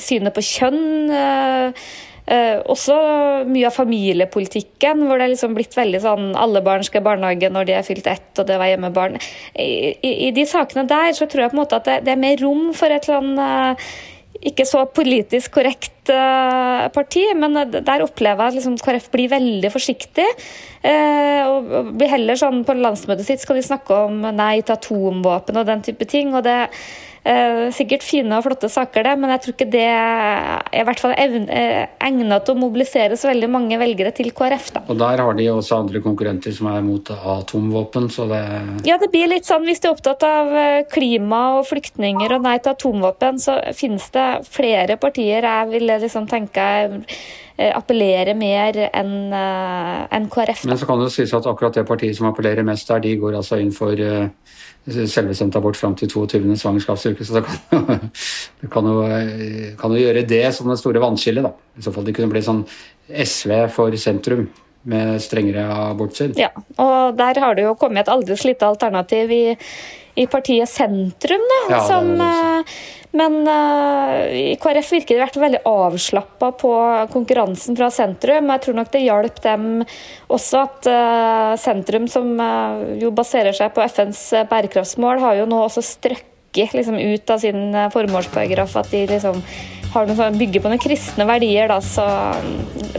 synet 0.00 0.36
på 0.36 0.46
kjønn. 0.46 0.84
Uh, 2.30 2.60
også 2.70 2.94
mye 3.50 3.66
av 3.66 3.74
familiepolitikken, 3.74 5.00
hvor 5.06 5.18
det 5.18 5.24
er 5.26 5.32
liksom 5.32 5.56
blitt 5.56 5.74
veldig 5.74 6.00
sånn 6.04 6.28
alle 6.38 6.62
barn 6.62 6.84
skal 6.86 7.02
i 7.02 7.06
barnehage 7.08 7.50
når 7.50 7.66
de 7.66 7.74
er 7.74 7.86
fylt 7.86 8.06
ett, 8.06 8.30
og 8.38 8.46
det 8.46 8.58
var 8.60 8.70
hjemmebarn. 8.70 9.18
I, 9.58 9.96
i, 9.98 10.12
I, 10.28 10.30
de 10.36 10.44
sakene 10.46 10.86
der 10.86 11.10
så 11.18 11.26
tror 11.26 11.44
jeg 11.44 11.52
på 11.52 11.58
en 11.58 11.62
måte 11.64 11.80
at 11.80 11.90
det, 11.90 11.98
det 12.06 12.14
er 12.14 12.22
mer 12.22 12.38
rom 12.38 12.70
for 12.76 12.94
et 12.94 13.10
sånn 13.10 13.34
ikke 14.40 14.64
så 14.64 14.84
politisk 14.88 15.58
korrekt 15.58 15.99
parti, 16.94 17.22
men 17.36 17.58
der 17.70 18.04
opplever 18.04 18.46
jeg 18.46 18.54
at 18.54 18.58
liksom, 18.58 18.78
KrF 18.80 19.10
blir 19.12 19.30
veldig 19.32 19.70
forsiktig. 19.72 20.26
Uh, 20.80 21.42
og 21.44 21.90
blir 22.00 22.08
heller 22.08 22.38
sånn 22.40 22.62
På 22.64 22.72
landsmøtet 22.72 23.26
sitt 23.26 23.42
skal 23.42 23.58
de 23.58 23.64
snakke 23.66 23.98
om 24.06 24.22
nei 24.32 24.62
til 24.64 24.78
atomvåpen 24.78 25.60
og 25.60 25.66
den 25.68 25.82
type 25.84 26.06
ting. 26.08 26.32
og 26.32 26.46
det 26.46 26.70
Eh, 27.20 27.66
sikkert 27.76 28.00
fine 28.00 28.32
og 28.32 28.46
flotte 28.46 28.68
saker, 28.72 29.04
det, 29.04 29.12
men 29.20 29.28
jeg 29.34 29.42
tror 29.44 29.52
ikke 29.52 29.66
det 29.68 29.82
er 29.84 30.62
i 30.72 30.84
hvert 30.88 31.02
fall 31.02 31.12
eh, 31.12 31.82
egnet 32.00 32.46
til 32.46 32.56
å 32.56 32.60
mobilisere 32.62 33.18
så 33.20 33.28
veldig 33.28 33.50
mange 33.52 33.76
velgere 33.80 34.12
til 34.16 34.30
KrF. 34.32 34.70
Da. 34.72 34.82
Og 34.88 34.96
der 35.02 35.20
har 35.20 35.36
de 35.36 35.48
også 35.52 35.82
andre 35.82 36.00
konkurrenter 36.00 36.54
som 36.56 36.70
er 36.72 36.80
mot 36.86 37.12
atomvåpen, 37.12 38.08
så 38.08 38.24
det 38.30 38.40
Ja, 38.88 38.96
det 39.02 39.10
blir 39.12 39.28
litt 39.28 39.48
sånn 39.48 39.68
hvis 39.68 39.84
de 39.84 39.90
er 39.90 39.98
opptatt 39.98 40.24
av 40.24 40.54
eh, 40.56 40.86
klima 40.88 41.42
og 41.58 41.68
flyktninger 41.68 42.38
og 42.38 42.46
nei 42.48 42.56
til 42.56 42.72
atomvåpen, 42.72 43.42
så 43.42 43.58
finnes 43.76 44.08
det 44.16 44.28
flere 44.48 44.96
partier 45.00 45.44
jeg 45.44 45.70
ville 45.74 45.99
liksom 46.02 46.28
tenke 46.30 46.64
appellerer 47.60 48.32
mer 48.38 48.76
enn 48.88 49.34
en 49.34 50.28
KrF. 50.32 50.62
Da. 50.62 50.70
Men 50.70 50.78
så 50.80 50.86
kan 50.88 51.02
det 51.02 51.10
sies 51.12 51.34
at 51.36 51.48
akkurat 51.50 51.76
det 51.76 51.84
partiet 51.88 52.16
som 52.16 52.30
appellerer 52.30 52.64
mest 52.64 52.88
der, 52.88 53.02
de 53.04 53.18
går 53.20 53.36
altså 53.36 53.58
inn 53.60 53.74
for 53.76 54.00
selvbestemt 54.88 55.56
abort 55.56 55.76
fram 55.76 55.94
til 55.94 56.08
22. 56.08 56.56
svangerskapsuke. 56.56 57.24
Så 57.24 57.36
det 57.36 57.44
kan, 57.44 58.00
det 58.62 58.70
kan, 58.72 58.88
jo, 58.88 59.04
kan, 59.80 59.92
jo, 59.92 60.00
gjøre 60.06 60.24
det 60.28 60.46
som 60.56 60.70
det 60.72 60.78
store 60.80 61.02
vannskillet. 61.04 61.44
da. 61.44 61.52
I 61.76 61.84
så 61.84 61.92
fall 61.92 62.08
de 62.08 62.16
kunne 62.16 62.32
bli 62.32 62.42
sånn 62.44 62.64
SV 63.10 63.54
for 63.74 63.96
sentrum 64.00 64.48
med 64.88 65.20
strengere 65.20 65.66
abortsyn. 65.90 66.32
Ja, 66.40 66.50
og 66.80 67.16
der 67.18 67.40
har 67.42 67.56
det 67.56 67.66
jo 67.66 67.76
kommet 67.78 68.06
et 68.06 68.12
aldri 68.12 68.36
lite 68.48 68.68
alternativ 68.70 69.32
i, 69.34 69.44
i 70.16 70.24
partiet 70.30 70.70
Sentrum, 70.72 71.44
da, 71.52 71.60
ja, 71.74 71.80
som 71.84 72.14
men 73.16 73.40
uh, 73.48 74.30
i 74.30 74.54
KrF 74.60 74.92
virker 74.94 75.16
de 75.16 75.24
vært 75.24 75.38
veldig 75.42 75.60
avslappa 75.66 76.52
på 76.60 76.72
konkurransen 77.10 77.78
fra 77.78 77.88
sentrum. 77.94 78.52
Jeg 78.54 78.64
tror 78.66 78.78
nok 78.78 78.92
det 78.94 79.02
hjalp 79.02 79.40
dem 79.42 79.66
også 80.30 80.62
at 80.62 80.90
uh, 80.90 81.56
sentrum, 81.58 82.06
som 82.10 82.36
uh, 82.38 82.84
jo 83.00 83.10
baserer 83.14 83.56
seg 83.56 83.74
på 83.74 83.82
FNs 83.82 84.22
bærekraftsmål, 84.50 85.24
har 85.24 85.40
jo 85.40 85.48
nå 85.50 85.58
også 85.64 85.82
strøkket 85.86 86.78
liksom, 86.78 86.98
ut 87.02 87.34
av 87.34 87.42
sin 87.42 87.74
formålsparagraf 87.94 88.78
at 88.78 88.94
de 88.94 89.04
liksom 89.10 89.42
har 89.90 90.06
noe 90.06 90.16
sånn, 90.18 90.38
bygger 90.38 90.62
på 90.62 90.70
noen 90.70 90.82
kristne 90.82 91.26
verdier, 91.28 91.70
da, 91.70 91.78
så 91.82 92.04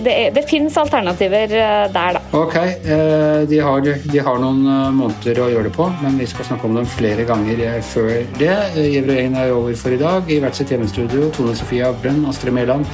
det, 0.03 0.15
det 0.35 0.43
fins 0.49 0.75
alternativer 0.81 1.55
eh, 1.55 1.85
der, 1.93 2.17
da. 2.17 2.23
Ok, 2.37 2.57
eh, 2.57 3.43
de 3.49 3.61
har, 3.63 3.85
de 3.85 4.23
har, 4.27 4.41
noen 4.41 4.61
eh, 4.65 4.89
måneder 4.97 5.41
å 5.43 5.49
gjøre 5.53 5.69
det 5.69 5.73
på, 5.77 5.87
men 6.03 6.19
vi 6.19 6.27
skal 6.29 6.49
snakke 6.51 6.67
om 6.67 6.77
dem 6.79 6.89
flere 6.89 7.25
ganger 7.29 7.63
før 7.85 8.11
det. 8.39 8.53
Gjevrøyen 8.75 9.37
er 9.39 9.55
over 9.55 9.77
for 9.79 9.95
i 9.95 10.01
dag. 10.01 10.29
I 10.31 10.41
hvert 10.43 10.57
sitt 10.57 10.73
hjemmestudio, 10.73 11.31
Tone 11.35 11.55
Sofie 11.57 11.87
Aglen, 11.87 12.25
Astrid 12.29 12.55
Mæland. 12.55 12.87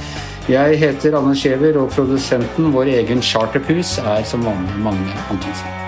Jeg 0.48 0.78
heter 0.80 1.18
Anne 1.18 1.34
Skjever, 1.36 1.76
og 1.82 1.90
produsenten, 1.92 2.70
vår 2.72 2.94
egen 3.02 3.20
charterpus, 3.24 3.98
er 4.00 4.24
som 4.28 4.46
vanlig 4.48 4.80
Magne 4.86 5.20
Antonsen. 5.28 5.87